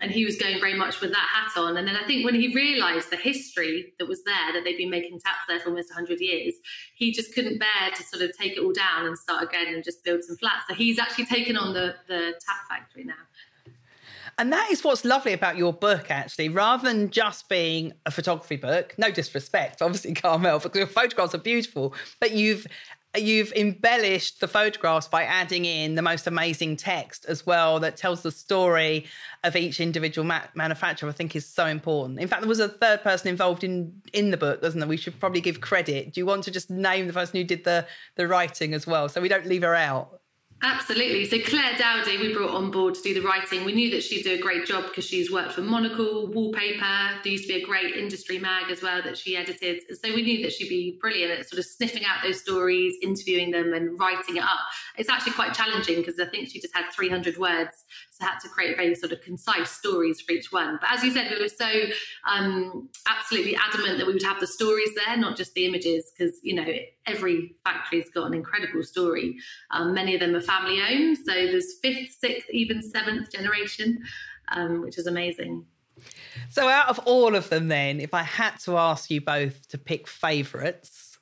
and 0.00 0.10
he 0.10 0.24
was 0.24 0.36
going 0.36 0.60
very 0.60 0.74
much 0.74 1.00
with 1.00 1.10
that 1.10 1.28
hat 1.32 1.60
on. 1.60 1.76
And 1.76 1.86
then 1.86 1.96
I 1.96 2.06
think 2.06 2.24
when 2.24 2.34
he 2.34 2.54
realised 2.54 3.10
the 3.10 3.16
history 3.16 3.92
that 3.98 4.06
was 4.06 4.22
there, 4.22 4.52
that 4.52 4.62
they'd 4.64 4.76
been 4.76 4.90
making 4.90 5.18
taps 5.20 5.40
there 5.48 5.58
for 5.58 5.70
almost 5.70 5.90
100 5.90 6.20
years, 6.20 6.54
he 6.94 7.12
just 7.12 7.34
couldn't 7.34 7.58
bear 7.58 7.90
to 7.94 8.02
sort 8.04 8.22
of 8.22 8.36
take 8.36 8.56
it 8.56 8.60
all 8.60 8.72
down 8.72 9.06
and 9.06 9.18
start 9.18 9.42
again 9.42 9.74
and 9.74 9.82
just 9.82 10.04
build 10.04 10.22
some 10.22 10.36
flats. 10.36 10.64
So 10.68 10.74
he's 10.74 10.98
actually 10.98 11.26
taken 11.26 11.56
on 11.56 11.74
the, 11.74 11.96
the 12.06 12.34
tap 12.40 12.68
factory 12.68 13.04
now. 13.04 13.14
And 14.40 14.52
that 14.52 14.70
is 14.70 14.84
what's 14.84 15.04
lovely 15.04 15.32
about 15.32 15.56
your 15.56 15.72
book, 15.72 16.12
actually, 16.12 16.48
rather 16.48 16.86
than 16.88 17.10
just 17.10 17.48
being 17.48 17.92
a 18.06 18.12
photography 18.12 18.54
book, 18.54 18.94
no 18.96 19.10
disrespect, 19.10 19.82
obviously, 19.82 20.14
Carmel, 20.14 20.60
because 20.60 20.78
your 20.78 20.86
photographs 20.86 21.34
are 21.34 21.38
beautiful, 21.38 21.92
but 22.20 22.30
you've 22.30 22.64
you've 23.22 23.52
embellished 23.52 24.40
the 24.40 24.48
photographs 24.48 25.08
by 25.08 25.22
adding 25.24 25.64
in 25.64 25.94
the 25.94 26.02
most 26.02 26.26
amazing 26.26 26.76
text 26.76 27.24
as 27.26 27.46
well 27.46 27.80
that 27.80 27.96
tells 27.96 28.22
the 28.22 28.30
story 28.30 29.06
of 29.44 29.56
each 29.56 29.80
individual 29.80 30.26
ma- 30.26 30.42
manufacturer 30.54 31.08
i 31.08 31.12
think 31.12 31.36
is 31.36 31.46
so 31.46 31.66
important. 31.66 32.18
In 32.18 32.28
fact 32.28 32.42
there 32.42 32.48
was 32.48 32.60
a 32.60 32.68
third 32.68 33.02
person 33.02 33.28
involved 33.28 33.64
in 33.64 33.92
in 34.12 34.30
the 34.30 34.36
book 34.36 34.62
doesn't 34.62 34.80
there? 34.80 34.88
We 34.88 34.96
should 34.96 35.18
probably 35.20 35.40
give 35.40 35.60
credit. 35.60 36.12
Do 36.12 36.20
you 36.20 36.26
want 36.26 36.44
to 36.44 36.50
just 36.50 36.70
name 36.70 37.06
the 37.06 37.12
person 37.12 37.38
who 37.38 37.44
did 37.44 37.64
the 37.64 37.86
the 38.16 38.26
writing 38.26 38.74
as 38.74 38.86
well? 38.86 39.08
So 39.08 39.20
we 39.20 39.28
don't 39.28 39.46
leave 39.46 39.62
her 39.62 39.74
out 39.74 40.20
Absolutely. 40.60 41.24
So 41.24 41.38
Clare 41.38 41.78
Dowdy, 41.78 42.18
we 42.18 42.34
brought 42.34 42.50
on 42.50 42.72
board 42.72 42.94
to 42.96 43.02
do 43.02 43.14
the 43.14 43.20
writing. 43.20 43.64
We 43.64 43.72
knew 43.72 43.90
that 43.92 44.02
she'd 44.02 44.24
do 44.24 44.32
a 44.32 44.38
great 44.38 44.66
job 44.66 44.86
because 44.86 45.04
she's 45.04 45.30
worked 45.30 45.52
for 45.52 45.60
Monocle, 45.60 46.26
Wallpaper. 46.26 47.20
There 47.22 47.32
used 47.32 47.44
to 47.46 47.54
be 47.54 47.62
a 47.62 47.64
great 47.64 47.94
industry 47.94 48.40
mag 48.40 48.68
as 48.68 48.82
well 48.82 49.00
that 49.02 49.16
she 49.16 49.36
edited. 49.36 49.82
So 50.02 50.12
we 50.12 50.22
knew 50.22 50.42
that 50.42 50.52
she'd 50.52 50.68
be 50.68 50.98
brilliant 51.00 51.30
at 51.38 51.48
sort 51.48 51.60
of 51.60 51.64
sniffing 51.64 52.04
out 52.04 52.24
those 52.24 52.40
stories, 52.40 52.96
interviewing 53.02 53.52
them, 53.52 53.72
and 53.72 53.98
writing 54.00 54.36
it 54.36 54.42
up. 54.42 54.58
It's 54.96 55.08
actually 55.08 55.32
quite 55.32 55.54
challenging 55.54 55.96
because 55.96 56.18
I 56.18 56.26
think 56.26 56.48
she 56.48 56.60
just 56.60 56.74
had 56.74 56.90
300 56.92 57.38
words 57.38 57.84
had 58.20 58.38
to 58.40 58.48
create 58.48 58.76
very 58.76 58.94
sort 58.94 59.12
of 59.12 59.20
concise 59.22 59.70
stories 59.70 60.20
for 60.20 60.32
each 60.32 60.52
one. 60.52 60.78
But 60.80 60.90
as 60.92 61.02
you 61.02 61.10
said, 61.10 61.30
we 61.30 61.40
were 61.40 61.48
so 61.48 61.70
um, 62.28 62.88
absolutely 63.06 63.56
adamant 63.56 63.98
that 63.98 64.06
we 64.06 64.12
would 64.12 64.22
have 64.22 64.40
the 64.40 64.46
stories 64.46 64.90
there, 64.94 65.16
not 65.16 65.36
just 65.36 65.54
the 65.54 65.66
images, 65.66 66.10
because 66.10 66.38
you 66.42 66.54
know 66.54 66.66
every 67.06 67.54
factory's 67.64 68.10
got 68.10 68.26
an 68.26 68.34
incredible 68.34 68.82
story. 68.82 69.36
Um, 69.70 69.94
many 69.94 70.14
of 70.14 70.20
them 70.20 70.34
are 70.34 70.40
family 70.40 70.80
owned, 70.80 71.18
so 71.18 71.32
there's 71.32 71.74
fifth, 71.82 72.16
sixth, 72.20 72.48
even 72.50 72.82
seventh 72.82 73.30
generation, 73.30 74.00
um, 74.48 74.82
which 74.82 74.98
is 74.98 75.06
amazing. 75.06 75.64
So, 76.50 76.68
out 76.68 76.88
of 76.88 76.98
all 77.00 77.34
of 77.34 77.48
them, 77.48 77.68
then, 77.68 78.00
if 78.00 78.14
I 78.14 78.22
had 78.22 78.58
to 78.60 78.76
ask 78.76 79.10
you 79.10 79.20
both 79.20 79.68
to 79.68 79.78
pick 79.78 80.06
favourites, 80.06 81.18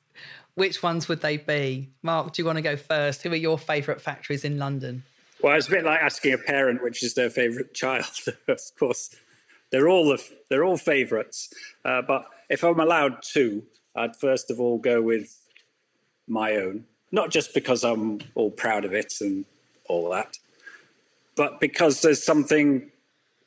which 0.55 0.81
ones 0.81 1.07
would 1.07 1.21
they 1.21 1.37
be? 1.37 1.91
Mark, 2.01 2.33
do 2.33 2.41
you 2.41 2.45
want 2.45 2.57
to 2.57 2.63
go 2.63 2.75
first? 2.75 3.21
Who 3.21 3.31
are 3.31 3.35
your 3.35 3.59
favourite 3.59 4.01
factories 4.01 4.43
in 4.43 4.57
London? 4.57 5.03
Well, 5.41 5.55
it's 5.55 5.67
a 5.67 5.71
bit 5.71 5.83
like 5.83 6.01
asking 6.01 6.33
a 6.33 6.37
parent 6.37 6.81
which 6.81 7.03
is 7.03 7.13
their 7.13 7.29
favourite 7.29 7.73
child. 7.73 8.05
of 8.47 8.59
course, 8.79 9.15
they're 9.71 9.87
all 9.87 10.07
the, 10.09 10.23
they're 10.49 10.63
all 10.63 10.77
favourites. 10.77 11.53
Uh, 11.85 12.01
but 12.01 12.27
if 12.49 12.63
I'm 12.63 12.79
allowed 12.79 13.21
two, 13.21 13.63
I'd 13.95 14.15
first 14.15 14.49
of 14.49 14.59
all 14.59 14.77
go 14.77 15.01
with 15.01 15.37
my 16.27 16.55
own. 16.55 16.85
Not 17.11 17.29
just 17.29 17.53
because 17.53 17.83
I'm 17.83 18.19
all 18.35 18.51
proud 18.51 18.83
of 18.83 18.93
it 18.93 19.13
and 19.21 19.45
all 19.87 20.09
that, 20.09 20.37
but 21.35 21.59
because 21.59 22.01
there's 22.01 22.23
something. 22.23 22.91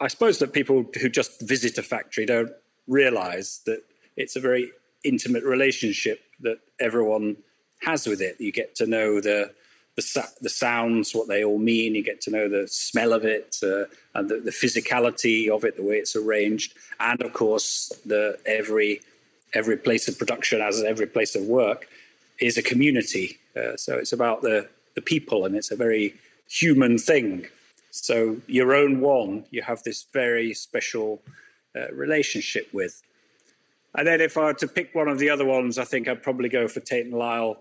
I 0.03 0.09
suppose 0.09 0.39
that 0.39 0.55
people 0.55 0.87
who 0.99 1.11
just 1.11 1.43
visit 1.43 1.77
a 1.77 1.83
factory 1.83 2.25
don't 2.25 2.53
realise 2.89 3.59
that 3.67 3.83
it's 4.17 4.35
a 4.35 4.41
very 4.41 4.73
intimate 5.05 5.45
relationship 5.45 6.23
that 6.41 6.61
everyone 6.79 7.37
has 7.83 8.07
with 8.07 8.23
it. 8.23 8.41
You 8.41 8.51
get 8.51 8.75
to 8.77 8.87
know 8.87 9.21
the 9.21 9.53
the, 9.97 10.29
the 10.41 10.49
sounds, 10.49 11.15
what 11.15 11.29
they 11.29 11.45
all 11.45 11.59
mean. 11.59 11.95
You 11.95 12.03
get 12.03 12.21
to 12.23 12.31
know 12.31 12.49
the 12.49 12.67
smell 12.69 13.13
of 13.13 13.25
it, 13.25 13.57
uh, 13.63 13.85
and 14.15 14.29
the, 14.29 14.41
the, 14.41 14.51
physicality 14.51 15.49
of 15.49 15.65
it, 15.65 15.77
the 15.77 15.83
way 15.83 15.97
it's 15.97 16.17
arranged, 16.17 16.75
and 16.99 17.21
of 17.23 17.33
course, 17.33 17.93
the 18.07 18.39
every 18.47 19.01
every 19.53 19.77
place 19.77 20.07
of 20.09 20.19
production, 20.19 20.61
as 20.61 20.83
every 20.83 21.07
place 21.07 21.35
of 21.35 21.43
work, 21.43 21.89
is 22.41 22.57
a 22.57 22.63
community. 22.63 23.39
Uh, 23.57 23.77
so 23.77 23.97
it's 23.97 24.13
about 24.13 24.43
the 24.43 24.69
the 24.95 25.03
people, 25.03 25.45
and 25.45 25.55
it's 25.57 25.71
a 25.71 25.77
very 25.77 26.15
human 26.49 26.99
thing. 26.99 27.47
So 27.91 28.39
your 28.47 28.75
own 28.75 29.01
one, 29.01 29.45
you 29.51 29.63
have 29.63 29.83
this 29.83 30.07
very 30.13 30.55
special 30.55 31.21
uh, 31.77 31.93
relationship 31.93 32.69
with. 32.73 33.03
And 33.95 34.07
then 34.07 34.21
if 34.21 34.37
I 34.37 34.43
were 34.43 34.55
to 34.55 34.69
pick 34.69 34.95
one 34.95 35.09
of 35.09 35.19
the 35.19 35.31
other 35.31 35.45
ones, 35.45 35.79
I 35.79 35.85
think 35.85 36.09
I'd 36.09 36.23
probably 36.23 36.49
go 36.49 36.69
for 36.69 36.81
Tate 36.81 37.07
and 37.07 37.15
Lyle, 37.15 37.59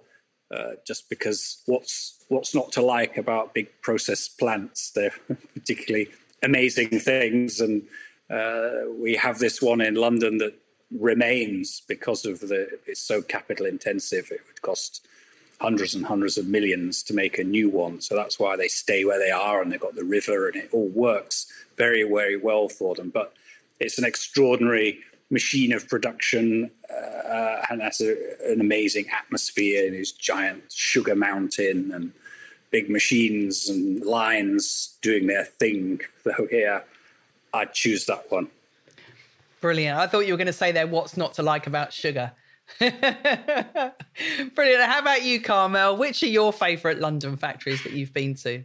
uh, 0.51 0.71
just 0.85 1.09
because 1.09 1.61
what's 1.65 2.23
what's 2.27 2.55
not 2.55 2.71
to 2.73 2.81
like 2.81 3.17
about 3.17 3.53
big 3.53 3.69
process 3.81 4.27
plants? 4.27 4.91
They're 4.91 5.13
particularly 5.53 6.09
amazing 6.43 6.99
things, 6.99 7.59
and 7.59 7.83
uh, 8.29 8.91
we 8.97 9.15
have 9.15 9.39
this 9.39 9.61
one 9.61 9.81
in 9.81 9.95
London 9.95 10.37
that 10.39 10.55
remains 10.91 11.81
because 11.87 12.25
of 12.25 12.39
the 12.39 12.67
it's 12.87 13.01
so 13.01 13.21
capital 13.21 13.65
intensive. 13.65 14.29
It 14.31 14.41
would 14.47 14.61
cost 14.61 15.05
hundreds 15.59 15.93
and 15.93 16.05
hundreds 16.05 16.37
of 16.37 16.47
millions 16.47 17.03
to 17.03 17.13
make 17.13 17.37
a 17.37 17.43
new 17.43 17.69
one. 17.69 18.01
So 18.01 18.15
that's 18.15 18.39
why 18.39 18.55
they 18.55 18.69
stay 18.69 19.03
where 19.03 19.19
they 19.19 19.31
are, 19.31 19.61
and 19.61 19.71
they've 19.71 19.79
got 19.79 19.95
the 19.95 20.03
river, 20.03 20.47
and 20.47 20.55
it 20.55 20.69
all 20.71 20.87
works 20.87 21.51
very, 21.77 22.03
very 22.03 22.37
well 22.37 22.69
for 22.69 22.95
them. 22.95 23.09
But 23.09 23.33
it's 23.79 23.97
an 23.97 24.05
extraordinary 24.05 24.99
machine 25.29 25.73
of 25.73 25.87
production 25.87 26.71
uh, 26.89 27.65
and 27.69 27.81
has 27.81 28.01
a, 28.01 28.15
an 28.51 28.61
amazing 28.61 29.05
atmosphere 29.09 29.85
in 29.85 29.93
his 29.93 30.11
giant 30.11 30.71
sugar 30.71 31.15
mountain 31.15 31.91
and 31.93 32.11
big 32.71 32.89
machines 32.89 33.69
and 33.69 34.03
lines 34.03 34.97
doing 35.01 35.27
their 35.27 35.45
thing. 35.45 36.01
So 36.23 36.47
yeah, 36.51 36.81
I'd 37.53 37.73
choose 37.73 38.05
that 38.05 38.31
one. 38.31 38.49
Brilliant. 39.61 39.97
I 39.97 40.05
thought 40.05 40.27
you 40.27 40.33
were 40.33 40.37
going 40.37 40.47
to 40.47 40.53
say 40.53 40.71
there 40.71 40.85
what's 40.85 41.17
not 41.17 41.33
to 41.35 41.43
like 41.43 41.65
about 41.65 41.91
sugar. 41.91 42.31
Brilliant. 42.79 44.83
How 44.83 44.99
about 44.99 45.23
you, 45.23 45.41
Carmel? 45.41 45.97
Which 45.97 46.21
are 46.23 46.27
your 46.27 46.53
favourite 46.53 46.99
London 46.99 47.35
factories 47.35 47.83
that 47.83 47.93
you've 47.93 48.13
been 48.13 48.35
to? 48.35 48.63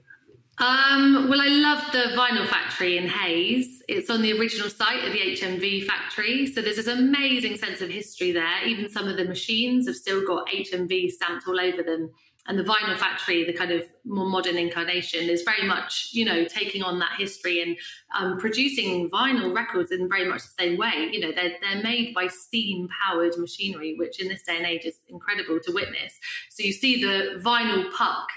Um, 0.58 1.28
well, 1.28 1.40
I 1.40 1.49
love 1.49 1.82
the 1.92 2.14
vinyl 2.16 2.46
factory 2.49 2.96
in 2.96 3.08
Hayes. 3.08 3.82
It's 3.88 4.08
on 4.08 4.23
the 4.23 4.38
original 4.38 4.70
site 4.70 5.04
of 5.04 5.12
the 5.12 5.18
HMV 5.18 5.84
factory. 5.84 6.46
So 6.46 6.62
there's 6.62 6.76
this 6.76 6.87
amazing 6.87 7.56
sense 7.56 7.80
of 7.80 7.90
history 7.90 8.30
there. 8.30 8.64
Even 8.64 8.88
some 8.88 9.08
of 9.08 9.16
the 9.16 9.25
machines 9.25 9.87
have 9.88 9.96
still 9.96 10.25
got 10.25 10.46
HMV 10.49 11.11
stamped 11.11 11.49
all 11.49 11.61
over 11.61 11.82
them 11.82 12.11
and 12.46 12.58
the 12.58 12.62
vinyl 12.62 12.96
factory 12.96 13.44
the 13.44 13.52
kind 13.52 13.70
of 13.70 13.84
more 14.04 14.28
modern 14.28 14.56
incarnation 14.56 15.28
is 15.28 15.42
very 15.42 15.66
much 15.66 16.10
you 16.12 16.24
know 16.24 16.44
taking 16.44 16.82
on 16.82 16.98
that 16.98 17.12
history 17.18 17.62
and 17.62 17.76
um, 18.16 18.38
producing 18.38 19.08
vinyl 19.10 19.54
records 19.54 19.90
in 19.90 20.08
very 20.08 20.28
much 20.28 20.42
the 20.42 20.62
same 20.62 20.76
way 20.76 21.08
you 21.12 21.20
know 21.20 21.32
they're, 21.32 21.52
they're 21.60 21.82
made 21.82 22.14
by 22.14 22.26
steam 22.26 22.88
powered 22.88 23.36
machinery 23.38 23.94
which 23.98 24.20
in 24.20 24.28
this 24.28 24.42
day 24.42 24.56
and 24.56 24.66
age 24.66 24.84
is 24.84 24.98
incredible 25.08 25.58
to 25.58 25.72
witness 25.72 26.18
so 26.50 26.62
you 26.62 26.72
see 26.72 27.02
the 27.02 27.40
vinyl 27.40 27.90
puck 27.92 28.28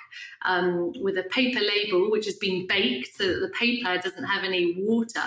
um, 0.44 0.92
with 1.02 1.18
a 1.18 1.24
paper 1.24 1.60
label 1.60 2.10
which 2.10 2.26
has 2.26 2.38
been 2.38 2.66
baked 2.68 3.16
so 3.18 3.26
that 3.26 3.40
the 3.40 3.50
paper 3.50 3.98
doesn't 3.98 4.24
have 4.24 4.44
any 4.44 4.76
water 4.78 5.22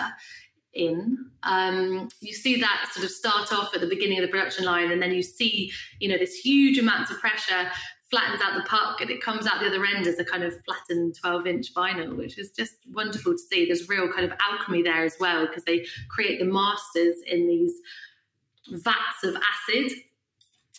in. 0.73 1.19
Um, 1.43 2.09
you 2.21 2.33
see 2.33 2.61
that 2.61 2.91
sort 2.93 3.05
of 3.05 3.11
start 3.11 3.53
off 3.53 3.75
at 3.75 3.81
the 3.81 3.87
beginning 3.87 4.19
of 4.19 4.23
the 4.23 4.29
production 4.29 4.65
line, 4.65 4.93
and 4.93 5.03
then 5.03 5.13
you 5.13 5.23
see, 5.23 5.73
you 5.99 6.09
know, 6.09 6.19
this 6.19 6.37
huge 6.37 6.79
amounts 6.79 7.11
of 7.11 7.19
pressure 7.19 7.71
flattens 8.11 8.43
out 8.43 8.55
the 8.55 8.69
puck 8.69 9.01
and 9.01 9.11
it 9.11 9.23
comes 9.23 9.47
out 9.47 9.61
the 9.61 9.67
other 9.67 9.85
end 9.85 10.07
as 10.07 10.19
a 10.19 10.25
kind 10.25 10.43
of 10.43 10.53
flattened 10.65 11.15
12 11.21 11.47
inch 11.47 11.75
vinyl, 11.75 12.17
which 12.17 12.39
is 12.39 12.51
just 12.51 12.75
wonderful 12.93 13.33
to 13.33 13.39
see. 13.39 13.67
There's 13.67 13.89
real 13.89 14.09
kind 14.13 14.25
of 14.25 14.37
alchemy 14.51 14.83
there 14.83 15.05
as 15.05 15.15
well 15.21 15.47
because 15.47 15.65
they 15.65 15.87
create 16.09 16.41
the 16.41 16.47
masters 16.47 17.17
in 17.27 17.47
these 17.47 17.75
vats 18.69 19.25
of 19.25 19.37
acid. 19.37 19.93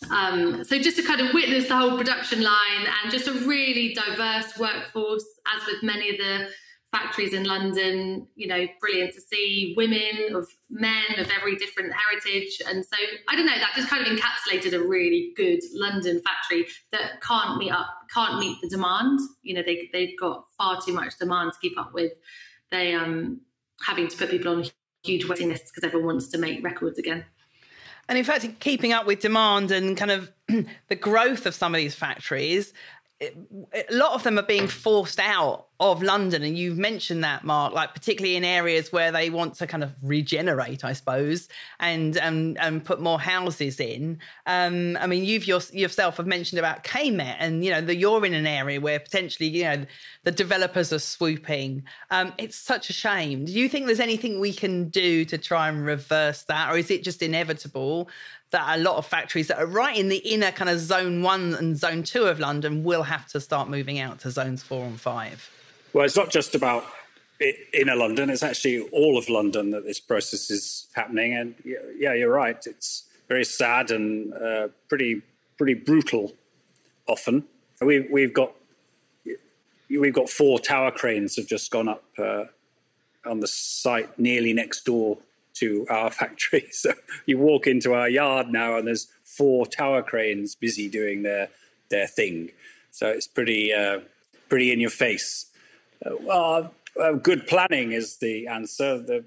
Um, 0.09 0.63
so 0.63 0.79
just 0.79 0.97
to 0.97 1.03
kind 1.03 1.21
of 1.21 1.33
witness 1.33 1.67
the 1.67 1.77
whole 1.77 1.97
production 1.97 2.41
line 2.41 2.87
and 3.03 3.11
just 3.11 3.27
a 3.27 3.33
really 3.33 3.93
diverse 3.93 4.57
workforce, 4.57 5.25
as 5.55 5.65
with 5.67 5.83
many 5.83 6.09
of 6.09 6.17
the 6.17 6.49
factories 6.91 7.33
in 7.33 7.45
London, 7.45 8.27
you 8.35 8.47
know, 8.47 8.67
brilliant 8.81 9.13
to 9.13 9.21
see 9.21 9.73
women, 9.77 10.35
of 10.35 10.47
men 10.69 11.17
of 11.17 11.29
every 11.31 11.55
different 11.55 11.93
heritage. 11.93 12.61
And 12.67 12.83
so 12.83 12.97
I 13.29 13.35
don't 13.35 13.45
know, 13.45 13.55
that 13.55 13.71
just 13.75 13.87
kind 13.87 14.05
of 14.05 14.11
encapsulated 14.11 14.73
a 14.73 14.85
really 14.85 15.31
good 15.35 15.61
London 15.73 16.21
factory 16.21 16.67
that 16.91 17.21
can't 17.21 17.57
meet 17.57 17.71
up, 17.71 17.87
can't 18.13 18.39
meet 18.39 18.57
the 18.61 18.67
demand. 18.67 19.19
You 19.41 19.55
know, 19.55 19.63
they 19.65 19.89
they've 19.93 20.19
got 20.19 20.45
far 20.57 20.81
too 20.81 20.93
much 20.93 21.17
demand 21.17 21.53
to 21.53 21.59
keep 21.61 21.79
up 21.79 21.93
with. 21.93 22.11
They 22.71 22.93
um 22.93 23.41
having 23.85 24.07
to 24.07 24.17
put 24.17 24.29
people 24.29 24.53
on 24.53 24.65
huge 25.03 25.25
waiting 25.25 25.49
lists 25.49 25.71
because 25.71 25.87
everyone 25.87 26.07
wants 26.07 26.27
to 26.29 26.37
make 26.37 26.63
records 26.63 26.99
again. 26.99 27.25
And 28.09 28.17
in 28.17 28.25
fact, 28.25 28.45
keeping 28.59 28.91
up 28.91 29.05
with 29.05 29.21
demand 29.21 29.71
and 29.71 29.95
kind 29.95 30.11
of 30.11 30.31
the 30.89 30.95
growth 30.95 31.45
of 31.45 31.55
some 31.55 31.73
of 31.73 31.79
these 31.79 31.95
factories, 31.95 32.73
a 33.21 33.85
lot 33.91 34.13
of 34.13 34.23
them 34.23 34.39
are 34.39 34.43
being 34.43 34.67
forced 34.67 35.19
out 35.19 35.67
of 35.79 36.01
London, 36.01 36.43
and 36.43 36.57
you've 36.57 36.77
mentioned 36.77 37.23
that, 37.23 37.43
Mark, 37.43 37.73
like 37.73 37.93
particularly 37.93 38.35
in 38.35 38.43
areas 38.43 38.91
where 38.91 39.11
they 39.11 39.29
want 39.29 39.55
to 39.55 39.67
kind 39.67 39.83
of 39.83 39.91
regenerate, 40.01 40.83
I 40.83 40.93
suppose, 40.93 41.47
and 41.79 42.17
and 42.17 42.57
and 42.59 42.83
put 42.83 42.99
more 42.99 43.19
houses 43.19 43.79
in. 43.79 44.19
Um, 44.47 44.97
I 44.99 45.07
mean, 45.07 45.23
you've 45.23 45.45
your, 45.45 45.61
yourself 45.71 46.17
have 46.17 46.27
mentioned 46.27 46.59
about 46.59 46.83
Kaymet, 46.83 47.35
and 47.39 47.63
you 47.63 47.71
know 47.71 47.81
that 47.81 47.97
you're 47.97 48.25
in 48.25 48.33
an 48.33 48.47
area 48.47 48.81
where 48.81 48.99
potentially 48.99 49.49
you 49.49 49.63
know 49.63 49.85
the 50.23 50.31
developers 50.31 50.91
are 50.91 50.99
swooping. 50.99 51.83
Um, 52.09 52.33
it's 52.39 52.55
such 52.55 52.89
a 52.89 52.93
shame. 52.93 53.45
Do 53.45 53.51
you 53.51 53.69
think 53.69 53.85
there's 53.85 53.99
anything 53.99 54.39
we 54.39 54.53
can 54.53 54.89
do 54.89 55.25
to 55.25 55.37
try 55.37 55.69
and 55.69 55.85
reverse 55.85 56.43
that, 56.43 56.71
or 56.71 56.77
is 56.77 56.89
it 56.89 57.03
just 57.03 57.21
inevitable 57.21 58.09
that 58.51 58.77
a 58.77 58.81
lot 58.81 58.97
of 58.97 59.05
factories 59.05 59.47
that 59.47 59.57
are 59.57 59.65
right 59.65 59.97
in 59.97 60.09
the 60.09 60.17
inner 60.17 60.51
kind 60.51 60.69
of 60.69 60.79
zone 60.79 61.21
one 61.21 61.55
and 61.55 61.77
zone 61.77 62.03
two 62.03 62.23
of 62.23 62.39
London 62.39 62.83
will 62.83 63.03
have 63.03 63.27
to 63.27 63.39
start 63.39 63.69
moving 63.69 63.99
out 63.99 64.19
to 64.19 64.31
zones 64.31 64.61
four 64.61 64.85
and 64.85 64.99
five. 64.99 65.49
Well, 65.93 66.05
it's 66.05 66.15
not 66.15 66.29
just 66.29 66.55
about 66.55 66.85
inner 67.73 67.95
London, 67.95 68.29
it's 68.29 68.43
actually 68.43 68.81
all 68.89 69.17
of 69.17 69.27
London 69.29 69.71
that 69.71 69.83
this 69.83 69.99
process 69.99 70.51
is 70.51 70.87
happening. 70.93 71.33
And 71.33 71.55
yeah, 71.97 72.13
you're 72.13 72.31
right. 72.31 72.61
It's 72.65 73.05
very 73.27 73.45
sad 73.45 73.91
and 73.91 74.33
uh, 74.33 74.67
pretty, 74.89 75.21
pretty 75.57 75.73
brutal 75.73 76.35
often. 77.07 77.45
we've 77.81 78.07
we've 78.11 78.33
got 78.33 78.53
we've 79.89 80.13
got 80.13 80.29
four 80.29 80.59
tower 80.59 80.91
cranes 80.91 81.35
have 81.35 81.47
just 81.47 81.71
gone 81.71 81.87
up 81.87 82.03
uh, 82.17 82.45
on 83.25 83.39
the 83.39 83.47
site 83.47 84.17
nearly 84.19 84.53
next 84.53 84.85
door 84.85 85.17
to 85.61 85.85
our 85.89 86.09
factory. 86.21 86.67
So 86.71 86.93
you 87.25 87.37
walk 87.37 87.67
into 87.67 87.93
our 87.93 88.09
yard 88.09 88.49
now, 88.49 88.77
and 88.77 88.87
there's 88.87 89.07
four 89.23 89.65
tower 89.65 90.03
cranes 90.03 90.55
busy 90.55 90.89
doing 90.89 91.23
their 91.23 91.49
their 91.89 92.07
thing. 92.07 92.51
So 92.91 93.07
it's 93.07 93.27
pretty 93.27 93.73
uh, 93.73 94.01
pretty 94.49 94.71
in 94.71 94.79
your 94.79 94.89
face. 94.89 95.47
Uh, 96.05 96.15
well, 96.19 96.73
uh, 97.01 97.13
good 97.13 97.47
planning 97.47 97.93
is 97.93 98.17
the 98.17 98.47
answer. 98.47 98.97
The 98.97 99.23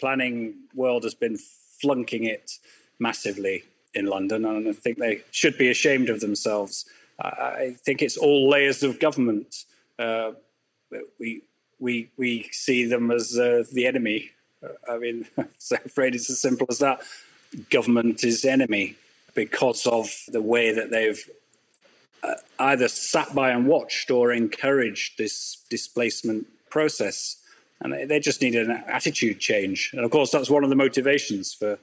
planning 0.00 0.54
world 0.74 1.04
has 1.04 1.14
been 1.14 1.36
flunking 1.82 2.24
it 2.24 2.52
massively 2.98 3.64
in 3.94 4.06
London, 4.06 4.44
and 4.44 4.68
I 4.68 4.72
think 4.72 4.98
they 4.98 5.22
should 5.30 5.58
be 5.58 5.68
ashamed 5.68 6.08
of 6.08 6.20
themselves. 6.20 6.86
I 7.20 7.74
think 7.84 8.00
it's 8.00 8.16
all 8.16 8.48
layers 8.48 8.82
of 8.84 9.00
government. 9.00 9.64
Uh, 9.98 10.32
we 11.18 11.42
we 11.80 12.10
we 12.16 12.48
see 12.52 12.84
them 12.84 13.10
as 13.10 13.36
uh, 13.36 13.64
the 13.72 13.86
enemy 13.86 14.30
I 14.88 14.98
mean, 14.98 15.26
I'm 15.38 15.48
afraid 15.84 16.14
it's 16.14 16.30
as 16.30 16.40
simple 16.40 16.66
as 16.70 16.78
that. 16.78 17.00
Government 17.70 18.24
is 18.24 18.44
enemy 18.44 18.96
because 19.34 19.86
of 19.86 20.10
the 20.28 20.42
way 20.42 20.72
that 20.72 20.90
they've 20.90 21.30
uh, 22.22 22.34
either 22.58 22.88
sat 22.88 23.34
by 23.34 23.50
and 23.50 23.66
watched 23.66 24.10
or 24.10 24.32
encouraged 24.32 25.18
this 25.18 25.64
displacement 25.70 26.46
process. 26.70 27.36
And 27.80 28.10
they 28.10 28.18
just 28.18 28.42
need 28.42 28.56
an 28.56 28.70
attitude 28.70 29.38
change. 29.38 29.90
And 29.92 30.04
of 30.04 30.10
course, 30.10 30.32
that's 30.32 30.50
one 30.50 30.64
of 30.64 30.70
the 30.70 30.76
motivations 30.76 31.54
for 31.54 31.78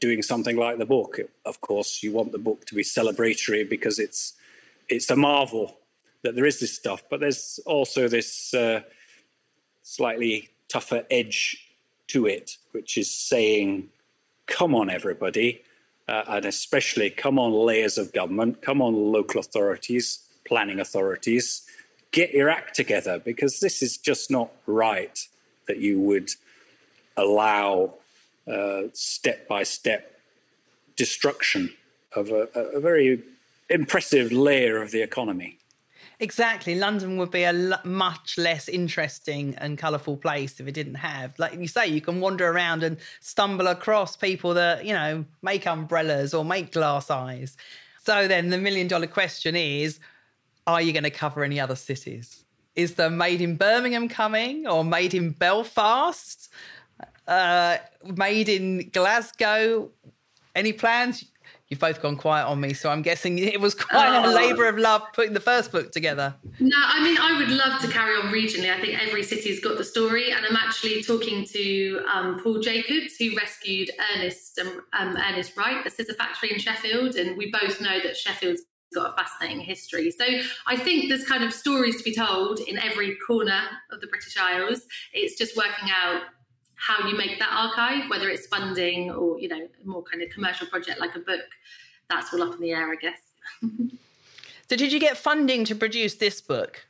doing 0.00 0.22
something 0.22 0.56
like 0.56 0.78
the 0.78 0.86
book. 0.86 1.20
Of 1.44 1.60
course, 1.60 2.02
you 2.02 2.12
want 2.12 2.32
the 2.32 2.38
book 2.38 2.66
to 2.66 2.74
be 2.74 2.82
celebratory 2.82 3.68
because 3.68 3.98
it's 3.98 4.34
it's 4.88 5.08
a 5.08 5.16
marvel 5.16 5.76
that 6.22 6.34
there 6.34 6.46
is 6.46 6.58
this 6.58 6.74
stuff. 6.74 7.04
But 7.08 7.20
there's 7.20 7.60
also 7.64 8.08
this 8.08 8.52
uh, 8.52 8.80
slightly 9.82 10.48
tougher 10.68 11.04
edge 11.10 11.69
to 12.10 12.26
it, 12.26 12.56
which 12.72 12.96
is 12.96 13.10
saying, 13.10 13.88
come 14.46 14.74
on, 14.74 14.90
everybody, 14.90 15.62
uh, 16.08 16.24
and 16.28 16.44
especially 16.44 17.10
come 17.10 17.38
on, 17.38 17.52
layers 17.52 17.98
of 17.98 18.12
government, 18.12 18.62
come 18.62 18.82
on, 18.82 18.94
local 18.94 19.40
authorities, 19.40 20.20
planning 20.44 20.80
authorities, 20.80 21.62
get 22.12 22.32
your 22.32 22.48
act 22.48 22.74
together 22.74 23.18
because 23.18 23.60
this 23.60 23.82
is 23.82 23.96
just 23.96 24.30
not 24.30 24.50
right 24.66 25.28
that 25.66 25.78
you 25.78 26.00
would 26.00 26.30
allow 27.16 27.94
step 28.92 29.46
by 29.46 29.62
step 29.62 30.20
destruction 30.96 31.72
of 32.16 32.30
a, 32.30 32.48
a 32.54 32.80
very 32.80 33.22
impressive 33.68 34.32
layer 34.32 34.82
of 34.82 34.90
the 34.90 35.00
economy. 35.00 35.59
Exactly. 36.20 36.74
London 36.74 37.16
would 37.16 37.30
be 37.30 37.44
a 37.44 37.52
l- 37.52 37.80
much 37.82 38.36
less 38.36 38.68
interesting 38.68 39.54
and 39.56 39.78
colourful 39.78 40.18
place 40.18 40.60
if 40.60 40.68
it 40.68 40.72
didn't 40.72 40.96
have, 40.96 41.36
like 41.38 41.54
you 41.54 41.66
say, 41.66 41.86
you 41.86 42.02
can 42.02 42.20
wander 42.20 42.46
around 42.46 42.82
and 42.82 42.98
stumble 43.20 43.66
across 43.68 44.16
people 44.16 44.52
that, 44.52 44.84
you 44.84 44.92
know, 44.92 45.24
make 45.40 45.66
umbrellas 45.66 46.34
or 46.34 46.44
make 46.44 46.72
glass 46.72 47.10
eyes. 47.10 47.56
So 48.04 48.28
then 48.28 48.50
the 48.50 48.58
million 48.58 48.86
dollar 48.86 49.06
question 49.06 49.56
is 49.56 49.98
are 50.66 50.82
you 50.82 50.92
going 50.92 51.04
to 51.04 51.10
cover 51.10 51.42
any 51.42 51.58
other 51.58 51.74
cities? 51.74 52.44
Is 52.76 52.94
the 52.94 53.08
Made 53.08 53.40
in 53.40 53.56
Birmingham 53.56 54.08
coming 54.08 54.66
or 54.66 54.84
Made 54.84 55.14
in 55.14 55.30
Belfast? 55.30 56.50
Uh, 57.26 57.78
made 58.04 58.48
in 58.48 58.90
Glasgow? 58.90 59.90
Any 60.54 60.72
plans? 60.74 61.24
You've 61.70 61.78
both 61.78 62.02
gone 62.02 62.16
quiet 62.16 62.46
on 62.46 62.60
me, 62.60 62.74
so 62.74 62.90
I'm 62.90 63.00
guessing 63.00 63.38
it 63.38 63.60
was 63.60 63.74
quite 63.76 64.24
oh. 64.24 64.28
a 64.28 64.34
labour 64.34 64.66
of 64.66 64.76
love 64.76 65.02
putting 65.14 65.34
the 65.34 65.40
first 65.40 65.70
book 65.70 65.92
together. 65.92 66.34
No, 66.58 66.76
I 66.76 67.02
mean, 67.02 67.16
I 67.16 67.38
would 67.38 67.48
love 67.48 67.80
to 67.82 67.88
carry 67.88 68.16
on 68.16 68.32
regionally. 68.32 68.74
I 68.74 68.80
think 68.80 69.00
every 69.00 69.22
city's 69.22 69.60
got 69.60 69.78
the 69.78 69.84
story, 69.84 70.32
and 70.32 70.44
I'm 70.44 70.56
actually 70.56 71.00
talking 71.02 71.44
to 71.46 72.04
um, 72.12 72.40
Paul 72.42 72.58
Jacobs, 72.58 73.14
who 73.16 73.36
rescued 73.36 73.90
Ernest 74.14 74.58
um, 74.60 74.82
um, 74.92 75.16
Ernest 75.16 75.56
Wright, 75.56 75.84
the 75.84 75.90
scissor 75.90 76.14
factory 76.14 76.52
in 76.52 76.58
Sheffield, 76.58 77.14
and 77.14 77.36
we 77.36 77.52
both 77.52 77.80
know 77.80 78.00
that 78.00 78.16
Sheffield's 78.16 78.62
got 78.92 79.12
a 79.12 79.16
fascinating 79.16 79.60
history. 79.60 80.10
So 80.10 80.24
I 80.66 80.76
think 80.76 81.08
there's 81.08 81.24
kind 81.24 81.44
of 81.44 81.52
stories 81.52 81.96
to 81.98 82.02
be 82.02 82.12
told 82.12 82.58
in 82.58 82.78
every 82.78 83.16
corner 83.24 83.62
of 83.92 84.00
the 84.00 84.08
British 84.08 84.36
Isles. 84.36 84.82
It's 85.12 85.38
just 85.38 85.56
working 85.56 85.88
out 86.04 86.22
how 86.80 87.06
you 87.06 87.16
make 87.16 87.38
that 87.38 87.50
archive, 87.52 88.08
whether 88.08 88.28
it's 88.28 88.46
funding 88.46 89.10
or 89.10 89.38
you 89.38 89.48
know 89.48 89.68
more 89.84 90.02
kind 90.02 90.22
of 90.22 90.30
commercial 90.30 90.66
project 90.66 90.98
like 90.98 91.14
a 91.14 91.20
book. 91.20 91.46
That's 92.08 92.32
all 92.32 92.42
up 92.42 92.54
in 92.54 92.60
the 92.60 92.72
air, 92.72 92.90
I 92.90 92.96
guess. 92.96 93.20
so, 94.68 94.76
did 94.76 94.92
you 94.92 94.98
get 94.98 95.16
funding 95.16 95.64
to 95.66 95.74
produce 95.74 96.14
this 96.16 96.40
book? 96.40 96.84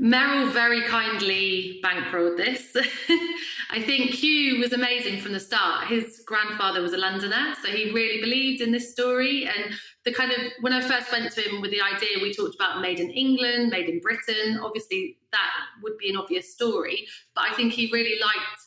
Merrell 0.00 0.50
very 0.52 0.82
kindly 0.84 1.80
bankrolled 1.84 2.38
this. 2.38 2.74
I 3.70 3.82
think 3.82 4.10
Hugh 4.10 4.58
was 4.58 4.72
amazing 4.72 5.20
from 5.20 5.32
the 5.32 5.40
start. 5.40 5.88
His 5.88 6.22
grandfather 6.26 6.80
was 6.80 6.94
a 6.94 6.96
Londoner, 6.96 7.54
so 7.62 7.68
he 7.68 7.92
really 7.92 8.20
believed 8.20 8.62
in 8.62 8.72
this 8.72 8.90
story. 8.90 9.44
And 9.44 9.74
the 10.04 10.12
kind 10.12 10.32
of 10.32 10.40
when 10.60 10.72
I 10.72 10.80
first 10.80 11.12
went 11.12 11.30
to 11.32 11.42
him 11.42 11.60
with 11.60 11.72
the 11.72 11.82
idea, 11.82 12.22
we 12.22 12.32
talked 12.32 12.54
about 12.54 12.80
made 12.80 13.00
in 13.00 13.10
England, 13.10 13.68
made 13.68 13.88
in 13.88 14.00
Britain. 14.00 14.58
Obviously, 14.62 15.18
that 15.30 15.50
would 15.82 15.98
be 15.98 16.08
an 16.08 16.16
obvious 16.16 16.52
story, 16.52 17.06
but 17.34 17.44
I 17.50 17.54
think 17.54 17.74
he 17.74 17.90
really 17.92 18.18
liked 18.18 18.62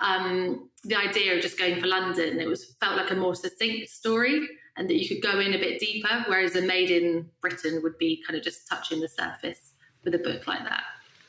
um, 0.00 0.70
the 0.84 0.96
idea 0.96 1.36
of 1.36 1.42
just 1.42 1.58
going 1.58 1.80
for 1.80 1.86
London. 1.86 2.40
It 2.40 2.48
was 2.48 2.76
felt 2.80 2.96
like 2.96 3.10
a 3.10 3.14
more 3.14 3.34
succinct 3.34 3.90
story, 3.90 4.48
and 4.78 4.88
that 4.88 4.96
you 4.96 5.06
could 5.06 5.22
go 5.22 5.38
in 5.38 5.52
a 5.52 5.58
bit 5.58 5.80
deeper. 5.80 6.24
Whereas 6.28 6.56
a 6.56 6.62
made 6.62 6.90
in 6.90 7.28
Britain 7.42 7.80
would 7.82 7.98
be 7.98 8.22
kind 8.26 8.38
of 8.38 8.42
just 8.42 8.66
touching 8.68 9.00
the 9.00 9.08
surface 9.08 9.71
with 10.04 10.14
a 10.14 10.18
book 10.18 10.46
like 10.46 10.64
that. 10.64 10.84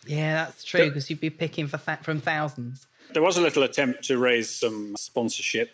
Yeah, 0.05 0.45
that's 0.45 0.63
true 0.63 0.87
because 0.87 1.09
you'd 1.09 1.21
be 1.21 1.29
picking 1.29 1.67
for 1.67 1.77
th- 1.77 1.99
from 1.99 2.19
thousands. 2.19 2.87
There 3.13 3.21
was 3.21 3.37
a 3.37 3.41
little 3.41 3.63
attempt 3.63 4.03
to 4.05 4.17
raise 4.17 4.49
some 4.49 4.95
sponsorship, 4.97 5.71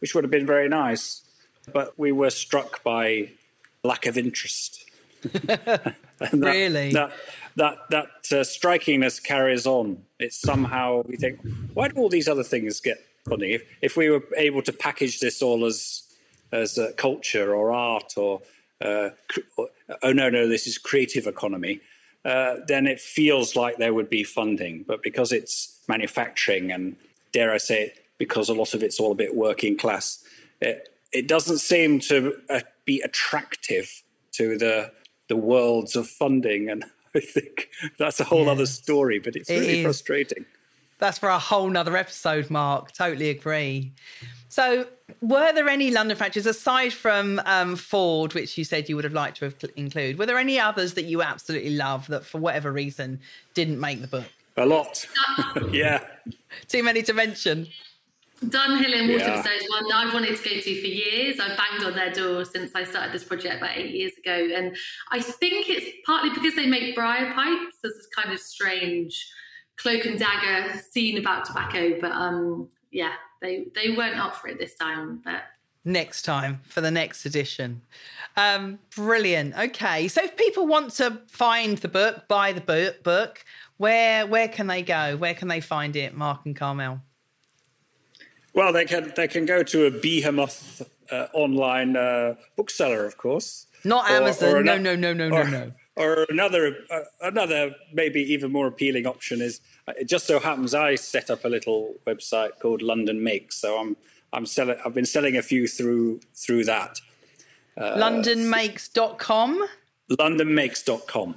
which 0.00 0.14
would 0.14 0.24
have 0.24 0.30
been 0.30 0.46
very 0.46 0.68
nice, 0.68 1.22
but 1.72 1.98
we 1.98 2.12
were 2.12 2.30
struck 2.30 2.82
by 2.84 3.30
lack 3.82 4.06
of 4.06 4.16
interest. 4.16 4.84
that, 5.22 5.94
really? 6.32 6.92
That 6.92 7.12
that 7.56 7.78
that 7.90 8.06
uh, 8.30 8.44
strikingness 8.44 9.22
carries 9.22 9.66
on. 9.66 10.04
It's 10.18 10.40
somehow 10.40 11.02
we 11.06 11.16
think, 11.16 11.40
why 11.74 11.88
do 11.88 11.96
all 11.96 12.08
these 12.08 12.28
other 12.28 12.44
things 12.44 12.80
get 12.80 12.98
funding? 13.28 13.50
If 13.50 13.62
if 13.82 13.96
we 13.96 14.10
were 14.10 14.22
able 14.36 14.62
to 14.62 14.72
package 14.72 15.18
this 15.20 15.42
all 15.42 15.64
as 15.64 16.02
as 16.52 16.78
uh, 16.78 16.92
culture 16.96 17.54
or 17.54 17.72
art 17.72 18.14
or, 18.16 18.42
uh, 18.80 19.10
or 19.56 19.68
oh 20.02 20.12
no 20.12 20.30
no 20.30 20.46
this 20.48 20.66
is 20.66 20.78
creative 20.78 21.26
economy 21.26 21.80
uh, 22.26 22.56
then 22.66 22.88
it 22.88 23.00
feels 23.00 23.54
like 23.54 23.76
there 23.76 23.94
would 23.94 24.10
be 24.10 24.24
funding. 24.24 24.84
But 24.86 25.02
because 25.02 25.30
it's 25.30 25.80
manufacturing 25.86 26.72
and, 26.72 26.96
dare 27.30 27.52
I 27.52 27.58
say 27.58 27.84
it, 27.84 28.04
because 28.18 28.48
a 28.48 28.54
lot 28.54 28.74
of 28.74 28.82
it's 28.82 28.98
all 28.98 29.12
a 29.12 29.14
bit 29.14 29.36
working 29.36 29.76
class, 29.76 30.24
it, 30.60 30.88
it 31.12 31.28
doesn't 31.28 31.58
seem 31.58 32.00
to 32.00 32.36
uh, 32.50 32.60
be 32.84 33.00
attractive 33.00 34.02
to 34.32 34.58
the 34.58 34.90
the 35.28 35.36
worlds 35.36 35.96
of 35.96 36.08
funding. 36.08 36.68
And 36.68 36.84
I 37.14 37.20
think 37.20 37.68
that's 37.98 38.18
a 38.18 38.24
whole 38.24 38.46
yeah. 38.46 38.52
other 38.52 38.66
story, 38.66 39.20
but 39.20 39.36
it's 39.36 39.48
really 39.48 39.84
frustrating. 39.84 40.44
That's 40.98 41.18
for 41.18 41.28
a 41.28 41.38
whole 41.38 41.68
nother 41.70 41.96
episode, 41.96 42.50
Mark. 42.50 42.92
Totally 42.92 43.30
agree. 43.30 43.92
So, 44.48 44.86
were 45.20 45.52
there 45.52 45.68
any 45.68 45.90
London 45.90 46.16
factories 46.16 46.46
aside 46.46 46.92
from 46.92 47.40
um, 47.46 47.76
Ford, 47.76 48.34
which 48.34 48.56
you 48.56 48.64
said 48.64 48.88
you 48.88 48.96
would 48.96 49.04
have 49.04 49.12
liked 49.12 49.38
to 49.38 49.46
have 49.46 49.56
include? 49.76 50.18
Were 50.18 50.26
there 50.26 50.38
any 50.38 50.58
others 50.58 50.94
that 50.94 51.04
you 51.04 51.22
absolutely 51.22 51.76
love 51.76 52.06
that, 52.08 52.24
for 52.24 52.38
whatever 52.38 52.72
reason, 52.72 53.20
didn't 53.54 53.80
make 53.80 54.00
the 54.00 54.06
book? 54.06 54.26
A 54.56 54.64
lot. 54.64 55.06
yeah. 55.70 56.00
Too 56.68 56.82
many 56.82 57.02
to 57.02 57.12
mention. 57.12 57.66
Dunhill 58.44 58.92
in 58.92 59.08
Walthamstow 59.08 59.50
yeah. 59.50 59.56
is 59.56 59.70
one 59.70 59.88
that 59.88 59.94
I've 59.94 60.14
wanted 60.14 60.36
to 60.36 60.42
go 60.42 60.60
to 60.60 60.80
for 60.80 60.86
years. 60.86 61.40
I've 61.40 61.56
banged 61.56 61.84
on 61.84 61.94
their 61.94 62.12
door 62.12 62.44
since 62.44 62.74
I 62.74 62.84
started 62.84 63.12
this 63.12 63.24
project 63.24 63.56
about 63.56 63.76
eight 63.76 63.94
years 63.94 64.12
ago. 64.18 64.50
And 64.54 64.76
I 65.10 65.20
think 65.20 65.68
it's 65.70 65.86
partly 66.04 66.30
because 66.30 66.54
they 66.54 66.66
make 66.66 66.94
briar 66.94 67.32
pipes. 67.32 67.78
There's 67.82 67.96
this 67.96 68.08
kind 68.14 68.32
of 68.32 68.38
strange 68.38 69.26
cloak 69.76 70.04
and 70.04 70.18
dagger 70.18 70.78
scene 70.78 71.18
about 71.18 71.46
tobacco. 71.46 71.98
But 71.98 72.12
um, 72.12 72.68
yeah, 72.90 73.12
they, 73.40 73.66
they 73.74 73.90
weren't 73.96 74.18
up 74.18 74.36
for 74.36 74.48
it 74.48 74.58
this 74.58 74.74
time. 74.74 75.20
But 75.24 75.42
next 75.84 76.22
time 76.22 76.60
for 76.64 76.80
the 76.80 76.90
next 76.90 77.24
edition. 77.24 77.80
Um, 78.36 78.78
brilliant. 78.94 79.56
Okay, 79.56 80.08
so 80.08 80.22
if 80.22 80.36
people 80.36 80.66
want 80.66 80.90
to 80.94 81.20
find 81.28 81.78
the 81.78 81.88
book, 81.88 82.28
buy 82.28 82.52
the 82.52 82.60
book, 82.60 83.02
book, 83.02 83.44
where 83.78 84.26
where 84.26 84.48
can 84.48 84.66
they 84.66 84.82
go? 84.82 85.16
Where 85.16 85.34
can 85.34 85.48
they 85.48 85.60
find 85.60 85.96
it, 85.96 86.14
Mark 86.14 86.40
and 86.44 86.56
Carmel? 86.56 87.00
Well, 88.52 88.72
they 88.72 88.84
can 88.84 89.12
they 89.16 89.28
can 89.28 89.46
go 89.46 89.62
to 89.62 89.86
a 89.86 89.90
behemoth 89.90 90.82
uh, 91.10 91.28
online 91.32 91.96
uh, 91.96 92.34
bookseller, 92.56 93.04
of 93.06 93.16
course. 93.16 93.66
Not 93.84 94.10
Amazon. 94.10 94.48
Or, 94.48 94.56
or 94.58 94.64
no, 94.64 94.78
no, 94.78 94.96
no, 94.96 95.12
no, 95.12 95.26
or, 95.26 95.44
no, 95.44 95.50
no. 95.50 95.72
Or 95.96 96.26
another 96.28 96.76
uh, 96.90 97.00
another 97.22 97.74
maybe 97.92 98.20
even 98.20 98.52
more 98.52 98.66
appealing 98.66 99.06
option 99.06 99.40
is 99.40 99.60
uh, 99.88 99.92
it 99.98 100.08
just 100.08 100.26
so 100.26 100.38
happens 100.38 100.74
I 100.74 100.94
set 100.94 101.30
up 101.30 101.44
a 101.44 101.48
little 101.48 101.94
website 102.06 102.58
called 102.60 102.82
London 102.82 103.22
Makes, 103.22 103.56
so 103.56 103.78
I'm 103.78 103.96
I'm 104.32 104.44
selling 104.44 104.76
I've 104.84 104.94
been 104.94 105.06
selling 105.06 105.36
a 105.36 105.42
few 105.42 105.66
through 105.66 106.20
through 106.34 106.64
that. 106.64 107.00
Uh, 107.78 107.96
LondonMakes.com. 107.96 109.66
LondonMakes.com. 110.10 111.36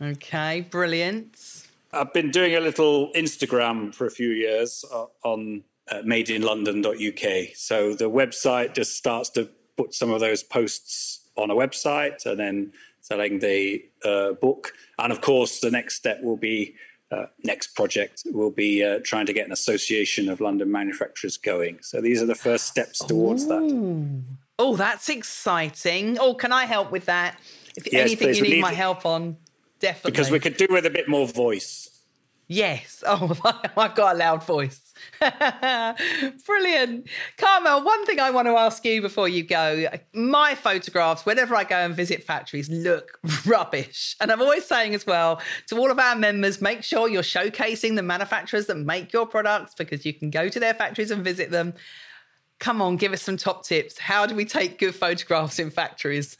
Okay, 0.00 0.60
brilliant. 0.62 1.64
I've 1.92 2.12
been 2.12 2.30
doing 2.30 2.54
a 2.54 2.60
little 2.60 3.12
Instagram 3.12 3.94
for 3.94 4.06
a 4.06 4.10
few 4.10 4.30
years 4.30 4.84
uh, 4.92 5.06
on 5.22 5.62
uh, 5.90 5.96
madeinlondon.uk. 5.96 7.48
So 7.54 7.94
the 7.94 8.10
website 8.10 8.74
just 8.74 8.96
starts 8.96 9.30
to 9.30 9.48
put 9.76 9.94
some 9.94 10.10
of 10.10 10.20
those 10.20 10.42
posts 10.42 11.20
on 11.36 11.50
a 11.50 11.54
website 11.54 12.26
and 12.26 12.38
then 12.38 12.72
selling 13.04 13.38
the 13.38 13.84
uh, 14.02 14.32
book. 14.32 14.72
And 14.98 15.12
of 15.12 15.20
course, 15.20 15.60
the 15.60 15.70
next 15.70 15.94
step 15.96 16.22
will 16.22 16.38
be 16.38 16.74
uh, 17.12 17.26
next 17.44 17.76
project 17.76 18.22
will 18.32 18.50
be 18.50 18.82
uh, 18.82 18.98
trying 19.04 19.26
to 19.26 19.32
get 19.32 19.46
an 19.46 19.52
association 19.52 20.28
of 20.28 20.40
London 20.40 20.72
manufacturers 20.72 21.36
going. 21.36 21.78
So 21.82 22.00
these 22.00 22.22
are 22.22 22.26
the 22.26 22.34
first 22.34 22.66
steps 22.66 22.98
towards 22.98 23.44
Ooh. 23.44 23.48
that. 23.48 24.22
Oh, 24.58 24.74
that's 24.74 25.08
exciting. 25.10 26.18
Oh, 26.18 26.34
can 26.34 26.50
I 26.50 26.64
help 26.64 26.90
with 26.90 27.04
that? 27.04 27.38
If 27.76 27.92
yes, 27.92 28.06
anything 28.06 28.28
please. 28.28 28.38
you 28.38 28.44
need, 28.44 28.54
need 28.54 28.62
my 28.62 28.72
help 28.72 29.04
on, 29.04 29.36
definitely. 29.80 30.10
Because 30.12 30.30
we 30.30 30.40
could 30.40 30.56
do 30.56 30.66
with 30.70 30.86
a 30.86 30.90
bit 30.90 31.06
more 31.08 31.28
voice. 31.28 31.93
Yes. 32.48 33.02
Oh, 33.16 33.36
I've 33.76 33.94
got 33.94 34.16
a 34.16 34.18
loud 34.18 34.42
voice. 34.44 34.94
Brilliant. 36.46 37.06
Carmel, 37.36 37.84
one 37.84 38.06
thing 38.06 38.18
I 38.18 38.30
want 38.30 38.48
to 38.48 38.52
ask 38.52 38.84
you 38.84 39.02
before 39.02 39.28
you 39.28 39.42
go 39.42 39.86
my 40.14 40.54
photographs, 40.54 41.26
whenever 41.26 41.54
I 41.54 41.64
go 41.64 41.76
and 41.76 41.94
visit 41.94 42.22
factories, 42.24 42.70
look 42.70 43.18
rubbish. 43.46 44.16
And 44.20 44.32
I'm 44.32 44.40
always 44.40 44.64
saying 44.64 44.94
as 44.94 45.06
well 45.06 45.40
to 45.68 45.78
all 45.78 45.90
of 45.90 45.98
our 45.98 46.16
members 46.16 46.62
make 46.62 46.82
sure 46.82 47.08
you're 47.08 47.22
showcasing 47.22 47.94
the 47.96 48.02
manufacturers 48.02 48.66
that 48.66 48.76
make 48.76 49.12
your 49.12 49.26
products 49.26 49.74
because 49.74 50.06
you 50.06 50.14
can 50.14 50.30
go 50.30 50.48
to 50.48 50.58
their 50.58 50.74
factories 50.74 51.10
and 51.10 51.22
visit 51.22 51.50
them. 51.50 51.74
Come 52.58 52.80
on, 52.80 52.96
give 52.96 53.12
us 53.12 53.22
some 53.22 53.36
top 53.36 53.64
tips. 53.64 53.98
How 53.98 54.26
do 54.26 54.34
we 54.34 54.44
take 54.44 54.78
good 54.78 54.94
photographs 54.94 55.58
in 55.58 55.70
factories? 55.70 56.36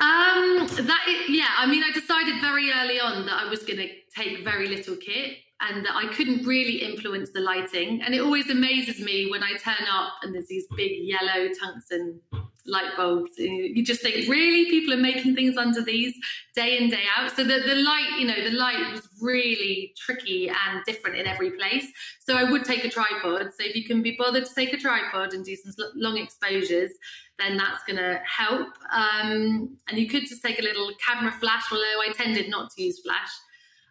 Um, 0.00 0.66
that 0.86 1.04
is, 1.08 1.28
yeah, 1.28 1.50
I 1.58 1.66
mean, 1.66 1.82
I 1.84 1.92
decided 1.92 2.40
very 2.40 2.72
early 2.72 2.98
on 2.98 3.26
that 3.26 3.44
I 3.44 3.50
was 3.50 3.62
going 3.62 3.78
to 3.78 3.88
take 4.16 4.42
very 4.42 4.66
little 4.66 4.96
kit 4.96 5.36
and 5.60 5.84
that 5.84 5.94
I 5.94 6.06
couldn't 6.14 6.46
really 6.46 6.82
influence 6.82 7.30
the 7.30 7.40
lighting. 7.40 8.00
And 8.02 8.14
it 8.14 8.20
always 8.20 8.48
amazes 8.48 9.00
me 9.00 9.30
when 9.30 9.42
I 9.42 9.52
turn 9.58 9.86
up 9.90 10.14
and 10.22 10.34
there's 10.34 10.46
these 10.46 10.66
big 10.74 10.92
yellow 11.02 11.48
tungsten 11.60 12.20
light 12.66 12.96
bulbs. 12.96 13.32
You 13.36 13.84
just 13.84 14.00
think, 14.00 14.28
really, 14.28 14.70
people 14.70 14.94
are 14.94 14.98
making 14.98 15.34
things 15.34 15.56
under 15.56 15.82
these 15.82 16.14
day 16.54 16.78
in, 16.78 16.88
day 16.88 17.04
out. 17.16 17.34
So 17.36 17.44
the, 17.44 17.60
the 17.60 17.74
light, 17.74 18.16
you 18.18 18.26
know, 18.26 18.42
the 18.42 18.56
light 18.56 18.92
was 18.92 19.08
really 19.20 19.92
tricky 19.96 20.48
and 20.48 20.84
different 20.86 21.16
in 21.16 21.26
every 21.26 21.50
place. 21.50 21.86
So 22.20 22.36
I 22.36 22.44
would 22.44 22.64
take 22.64 22.84
a 22.84 22.88
tripod. 22.88 23.52
So 23.52 23.66
if 23.66 23.74
you 23.74 23.84
can 23.84 24.02
be 24.02 24.16
bothered 24.18 24.46
to 24.46 24.54
take 24.54 24.72
a 24.72 24.78
tripod 24.78 25.34
and 25.34 25.44
do 25.44 25.56
some 25.56 25.72
long 25.94 26.16
exposures, 26.16 26.92
then 27.38 27.56
that's 27.56 27.82
going 27.84 27.98
to 27.98 28.20
help. 28.24 28.68
Um, 28.92 29.76
and 29.88 29.98
you 29.98 30.08
could 30.08 30.26
just 30.26 30.42
take 30.42 30.58
a 30.58 30.62
little 30.62 30.90
camera 31.06 31.32
flash, 31.32 31.64
although 31.70 31.84
I 32.08 32.12
tended 32.14 32.48
not 32.48 32.70
to 32.76 32.82
use 32.82 33.00
flash. 33.00 33.30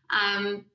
Um, 0.10 0.66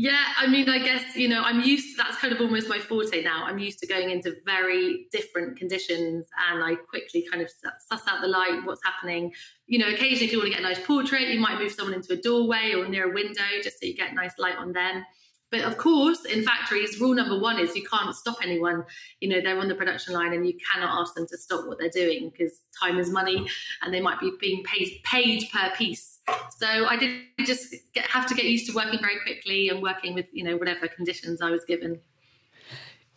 yeah, 0.00 0.26
I 0.36 0.46
mean, 0.46 0.68
I 0.68 0.78
guess, 0.78 1.16
you 1.16 1.26
know, 1.26 1.42
I'm 1.42 1.60
used 1.60 1.96
to 1.96 2.04
that's 2.04 2.16
kind 2.18 2.32
of 2.32 2.40
almost 2.40 2.68
my 2.68 2.78
forte 2.78 3.20
now. 3.20 3.42
I'm 3.44 3.58
used 3.58 3.80
to 3.80 3.86
going 3.88 4.10
into 4.10 4.36
very 4.44 5.08
different 5.10 5.58
conditions 5.58 6.24
and 6.48 6.62
I 6.62 6.76
quickly 6.76 7.26
kind 7.28 7.42
of 7.42 7.50
suss 7.50 8.02
out 8.06 8.20
the 8.20 8.28
light, 8.28 8.60
what's 8.62 8.80
happening. 8.84 9.32
You 9.66 9.80
know, 9.80 9.88
occasionally, 9.88 10.26
if 10.26 10.30
you 10.30 10.38
want 10.38 10.52
to 10.52 10.54
get 10.54 10.60
a 10.60 10.62
nice 10.62 10.78
portrait, 10.86 11.22
you 11.22 11.40
might 11.40 11.58
move 11.58 11.72
someone 11.72 11.94
into 11.94 12.12
a 12.12 12.16
doorway 12.16 12.74
or 12.76 12.88
near 12.88 13.10
a 13.10 13.12
window 13.12 13.42
just 13.60 13.80
so 13.80 13.86
you 13.86 13.96
get 13.96 14.14
nice 14.14 14.38
light 14.38 14.54
on 14.56 14.70
them. 14.70 15.04
But 15.50 15.62
of 15.62 15.78
course, 15.78 16.24
in 16.26 16.44
factories, 16.44 17.00
rule 17.00 17.14
number 17.16 17.36
one 17.36 17.58
is 17.58 17.74
you 17.74 17.84
can't 17.84 18.14
stop 18.14 18.36
anyone. 18.40 18.84
You 19.20 19.30
know, 19.30 19.40
they're 19.40 19.58
on 19.58 19.66
the 19.66 19.74
production 19.74 20.14
line 20.14 20.32
and 20.32 20.46
you 20.46 20.56
cannot 20.72 21.00
ask 21.00 21.14
them 21.14 21.26
to 21.26 21.36
stop 21.36 21.66
what 21.66 21.78
they're 21.80 21.90
doing 21.90 22.30
because 22.30 22.60
time 22.80 23.00
is 23.00 23.10
money 23.10 23.48
and 23.82 23.92
they 23.92 24.00
might 24.00 24.20
be 24.20 24.30
being 24.40 24.62
paid, 24.62 25.00
paid 25.02 25.48
per 25.52 25.72
piece. 25.74 26.17
So 26.56 26.66
I 26.66 26.96
did 26.96 27.22
just 27.44 27.74
get, 27.94 28.06
have 28.06 28.26
to 28.26 28.34
get 28.34 28.44
used 28.46 28.66
to 28.66 28.72
working 28.72 29.00
very 29.00 29.18
quickly 29.20 29.68
and 29.68 29.82
working 29.82 30.14
with, 30.14 30.26
you 30.32 30.44
know, 30.44 30.56
whatever 30.56 30.88
conditions 30.88 31.40
I 31.40 31.50
was 31.50 31.64
given. 31.64 32.00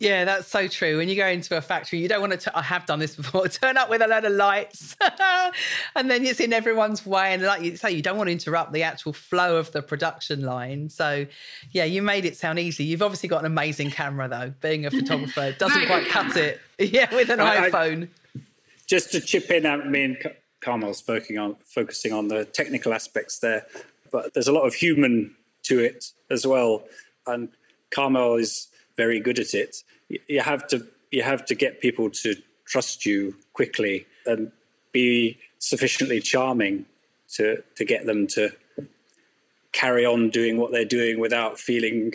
Yeah, 0.02 0.24
that's 0.24 0.48
so 0.48 0.66
true. 0.66 0.96
When 0.96 1.08
you 1.08 1.14
go 1.14 1.28
into 1.28 1.56
a 1.56 1.60
factory, 1.60 2.00
you 2.00 2.08
don't 2.08 2.20
want 2.20 2.32
to. 2.32 2.38
T- 2.38 2.50
I 2.52 2.62
have 2.62 2.86
done 2.86 2.98
this 2.98 3.14
before. 3.14 3.46
Turn 3.48 3.76
up 3.76 3.88
with 3.88 4.02
a 4.02 4.08
load 4.08 4.24
of 4.24 4.32
lights, 4.32 4.96
and 5.94 6.10
then 6.10 6.26
it's 6.26 6.40
in 6.40 6.52
everyone's 6.52 7.06
way. 7.06 7.32
And 7.32 7.42
like 7.44 7.62
you 7.62 7.76
say, 7.76 7.92
you 7.92 8.02
don't 8.02 8.16
want 8.16 8.26
to 8.26 8.32
interrupt 8.32 8.72
the 8.72 8.82
actual 8.82 9.12
flow 9.12 9.58
of 9.58 9.70
the 9.70 9.80
production 9.80 10.42
line. 10.42 10.88
So, 10.88 11.24
yeah, 11.70 11.84
you 11.84 12.02
made 12.02 12.24
it 12.24 12.36
sound 12.36 12.58
easy. 12.58 12.82
You've 12.82 13.02
obviously 13.02 13.28
got 13.28 13.40
an 13.40 13.46
amazing 13.46 13.92
camera, 13.92 14.26
though. 14.26 14.52
Being 14.60 14.86
a 14.86 14.90
photographer 14.90 15.52
doesn't 15.52 15.86
quite 15.86 16.08
cut 16.08 16.36
it. 16.36 16.60
Yeah, 16.80 17.14
with 17.14 17.30
an 17.30 17.38
I, 17.38 17.70
iPhone. 17.70 18.08
I, 18.08 18.40
just 18.88 19.12
to 19.12 19.20
chip 19.20 19.52
in, 19.52 19.66
I 19.66 19.76
mean, 19.76 20.18
Carmel's 20.62 21.00
focusing 21.00 21.38
on 21.38 21.56
focusing 21.64 22.12
on 22.12 22.28
the 22.28 22.44
technical 22.44 22.94
aspects 22.94 23.38
there, 23.40 23.66
but 24.10 24.32
there's 24.32 24.48
a 24.48 24.52
lot 24.52 24.66
of 24.66 24.74
human 24.74 25.34
to 25.64 25.80
it 25.80 26.12
as 26.30 26.46
well, 26.46 26.84
and 27.26 27.48
Carmel 27.90 28.36
is 28.36 28.68
very 28.96 29.20
good 29.20 29.38
at 29.38 29.54
it. 29.54 29.82
You 30.08 30.40
have 30.40 30.66
to 30.68 30.86
you 31.10 31.22
have 31.22 31.44
to 31.46 31.54
get 31.54 31.80
people 31.80 32.10
to 32.10 32.36
trust 32.64 33.04
you 33.04 33.34
quickly 33.52 34.06
and 34.24 34.50
be 34.92 35.38
sufficiently 35.58 36.20
charming 36.20 36.86
to 37.34 37.62
to 37.76 37.84
get 37.84 38.06
them 38.06 38.26
to 38.28 38.50
carry 39.72 40.04
on 40.04 40.30
doing 40.30 40.58
what 40.58 40.70
they're 40.70 40.84
doing 40.84 41.18
without 41.18 41.58
feeling 41.58 42.12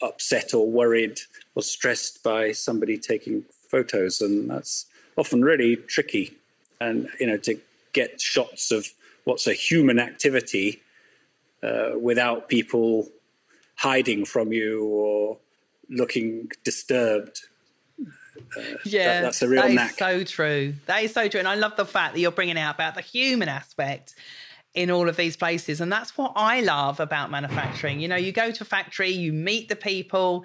upset 0.00 0.54
or 0.54 0.70
worried 0.70 1.18
or 1.54 1.62
stressed 1.62 2.22
by 2.22 2.52
somebody 2.52 2.96
taking 2.96 3.44
photos 3.68 4.20
and 4.20 4.50
that's 4.50 4.86
often 5.16 5.42
really 5.42 5.76
tricky 5.76 6.34
and 6.80 7.08
you 7.18 7.26
know 7.26 7.36
to 7.36 7.60
get 7.92 8.20
shots 8.20 8.70
of 8.70 8.88
what's 9.24 9.46
a 9.46 9.52
human 9.52 9.98
activity 9.98 10.82
uh, 11.62 11.90
without 12.00 12.48
people 12.48 13.08
hiding 13.76 14.24
from 14.24 14.52
you 14.52 14.84
or 14.84 15.38
looking 15.88 16.50
disturbed. 16.64 17.40
Uh, 17.98 18.62
yeah, 18.84 19.20
that, 19.20 19.22
that's 19.22 19.42
a 19.42 19.48
real 19.48 19.62
that 19.62 19.72
knack. 19.72 19.98
so 19.98 20.24
true. 20.24 20.74
That 20.86 21.02
is 21.02 21.12
so 21.12 21.28
true, 21.28 21.40
and 21.40 21.48
I 21.48 21.56
love 21.56 21.76
the 21.76 21.84
fact 21.84 22.14
that 22.14 22.20
you're 22.20 22.30
bringing 22.30 22.58
out 22.58 22.74
about 22.74 22.94
the 22.94 23.02
human 23.02 23.48
aspect 23.48 24.14
in 24.74 24.90
all 24.90 25.08
of 25.08 25.16
these 25.16 25.36
places, 25.36 25.80
and 25.80 25.92
that's 25.92 26.16
what 26.16 26.32
I 26.36 26.60
love 26.60 27.00
about 27.00 27.30
manufacturing. 27.30 28.00
You 28.00 28.08
know, 28.08 28.16
you 28.16 28.32
go 28.32 28.50
to 28.50 28.62
a 28.62 28.66
factory, 28.66 29.10
you 29.10 29.32
meet 29.32 29.68
the 29.68 29.76
people, 29.76 30.44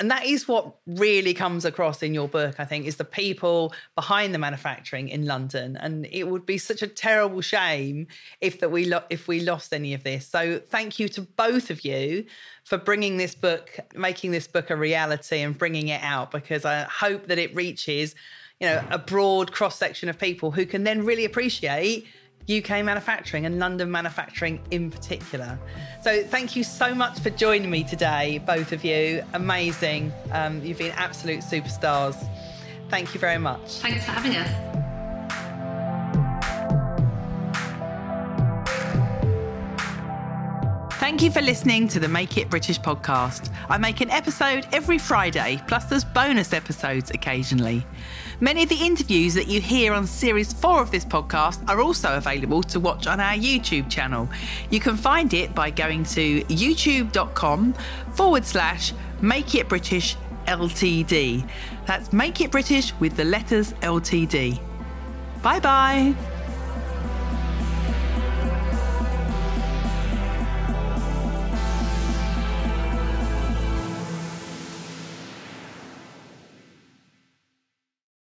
and 0.00 0.10
that 0.10 0.24
is 0.26 0.48
what 0.48 0.74
really 0.86 1.34
comes 1.34 1.64
across 1.64 2.02
in 2.02 2.14
your 2.14 2.28
book 2.28 2.56
i 2.58 2.64
think 2.64 2.86
is 2.86 2.96
the 2.96 3.04
people 3.04 3.72
behind 3.94 4.34
the 4.34 4.38
manufacturing 4.38 5.08
in 5.08 5.26
london. 5.26 5.76
And 5.76 6.06
it 6.10 6.28
would 6.28 6.46
be 6.46 6.58
such 6.58 6.82
a 6.82 6.86
terrible 6.86 7.40
shame 7.40 8.06
if 8.40 8.60
that 8.60 8.70
we 8.70 8.86
lo- 8.86 9.04
if 9.10 9.28
we 9.28 9.40
lost 9.40 9.72
any 9.72 9.94
of 9.94 10.04
this. 10.04 10.26
So 10.26 10.58
thank 10.58 10.98
you 10.98 11.08
to 11.10 11.22
both 11.22 11.70
of 11.70 11.84
you 11.84 12.24
for 12.64 12.78
bringing 12.78 13.16
this 13.16 13.34
book 13.34 13.78
making 13.94 14.30
this 14.30 14.46
book 14.46 14.70
a 14.70 14.76
reality 14.76 15.40
and 15.40 15.56
bringing 15.56 15.88
it 15.88 16.02
out 16.02 16.30
because 16.30 16.64
i 16.64 16.82
hope 16.84 17.26
that 17.26 17.38
it 17.38 17.54
reaches 17.54 18.14
you 18.60 18.66
know 18.66 18.82
a 18.90 18.98
broad 18.98 19.52
cross 19.52 19.76
section 19.76 20.08
of 20.08 20.18
people 20.18 20.50
who 20.50 20.64
can 20.64 20.84
then 20.84 21.04
really 21.04 21.24
appreciate 21.24 22.06
UK 22.48 22.84
manufacturing 22.84 23.46
and 23.46 23.58
London 23.58 23.90
manufacturing 23.90 24.60
in 24.70 24.90
particular. 24.90 25.58
So, 26.02 26.22
thank 26.22 26.56
you 26.56 26.64
so 26.64 26.94
much 26.94 27.18
for 27.20 27.30
joining 27.30 27.70
me 27.70 27.84
today, 27.84 28.38
both 28.46 28.72
of 28.72 28.84
you. 28.84 29.24
Amazing. 29.32 30.12
Um, 30.32 30.62
you've 30.64 30.78
been 30.78 30.92
absolute 30.92 31.40
superstars. 31.40 32.16
Thank 32.90 33.14
you 33.14 33.20
very 33.20 33.38
much. 33.38 33.78
Thanks 33.78 34.04
for 34.04 34.12
having 34.12 34.36
us. 34.36 34.83
Thank 41.14 41.22
you 41.22 41.30
for 41.30 41.42
listening 41.42 41.86
to 41.88 42.00
the 42.00 42.08
Make 42.08 42.38
It 42.38 42.50
British 42.50 42.80
podcast. 42.80 43.48
I 43.68 43.78
make 43.78 44.00
an 44.00 44.10
episode 44.10 44.66
every 44.72 44.98
Friday, 44.98 45.62
plus 45.68 45.84
there's 45.84 46.02
bonus 46.02 46.52
episodes 46.52 47.12
occasionally. 47.12 47.86
Many 48.40 48.64
of 48.64 48.68
the 48.68 48.84
interviews 48.84 49.32
that 49.34 49.46
you 49.46 49.60
hear 49.60 49.92
on 49.92 50.08
series 50.08 50.52
four 50.52 50.82
of 50.82 50.90
this 50.90 51.04
podcast 51.04 51.68
are 51.68 51.80
also 51.80 52.16
available 52.16 52.64
to 52.64 52.80
watch 52.80 53.06
on 53.06 53.20
our 53.20 53.34
YouTube 53.34 53.88
channel. 53.88 54.28
You 54.70 54.80
can 54.80 54.96
find 54.96 55.32
it 55.34 55.54
by 55.54 55.70
going 55.70 56.02
to 56.02 56.40
youtube.com 56.46 57.74
forward 58.14 58.44
slash 58.44 58.92
Make 59.22 59.54
It 59.54 59.68
British 59.68 60.16
LTD. 60.48 61.48
That's 61.86 62.12
Make 62.12 62.40
It 62.40 62.50
British 62.50 62.92
with 62.98 63.16
the 63.16 63.24
letters 63.24 63.72
LTD. 63.74 64.58
Bye 65.44 65.60
bye. 65.60 66.33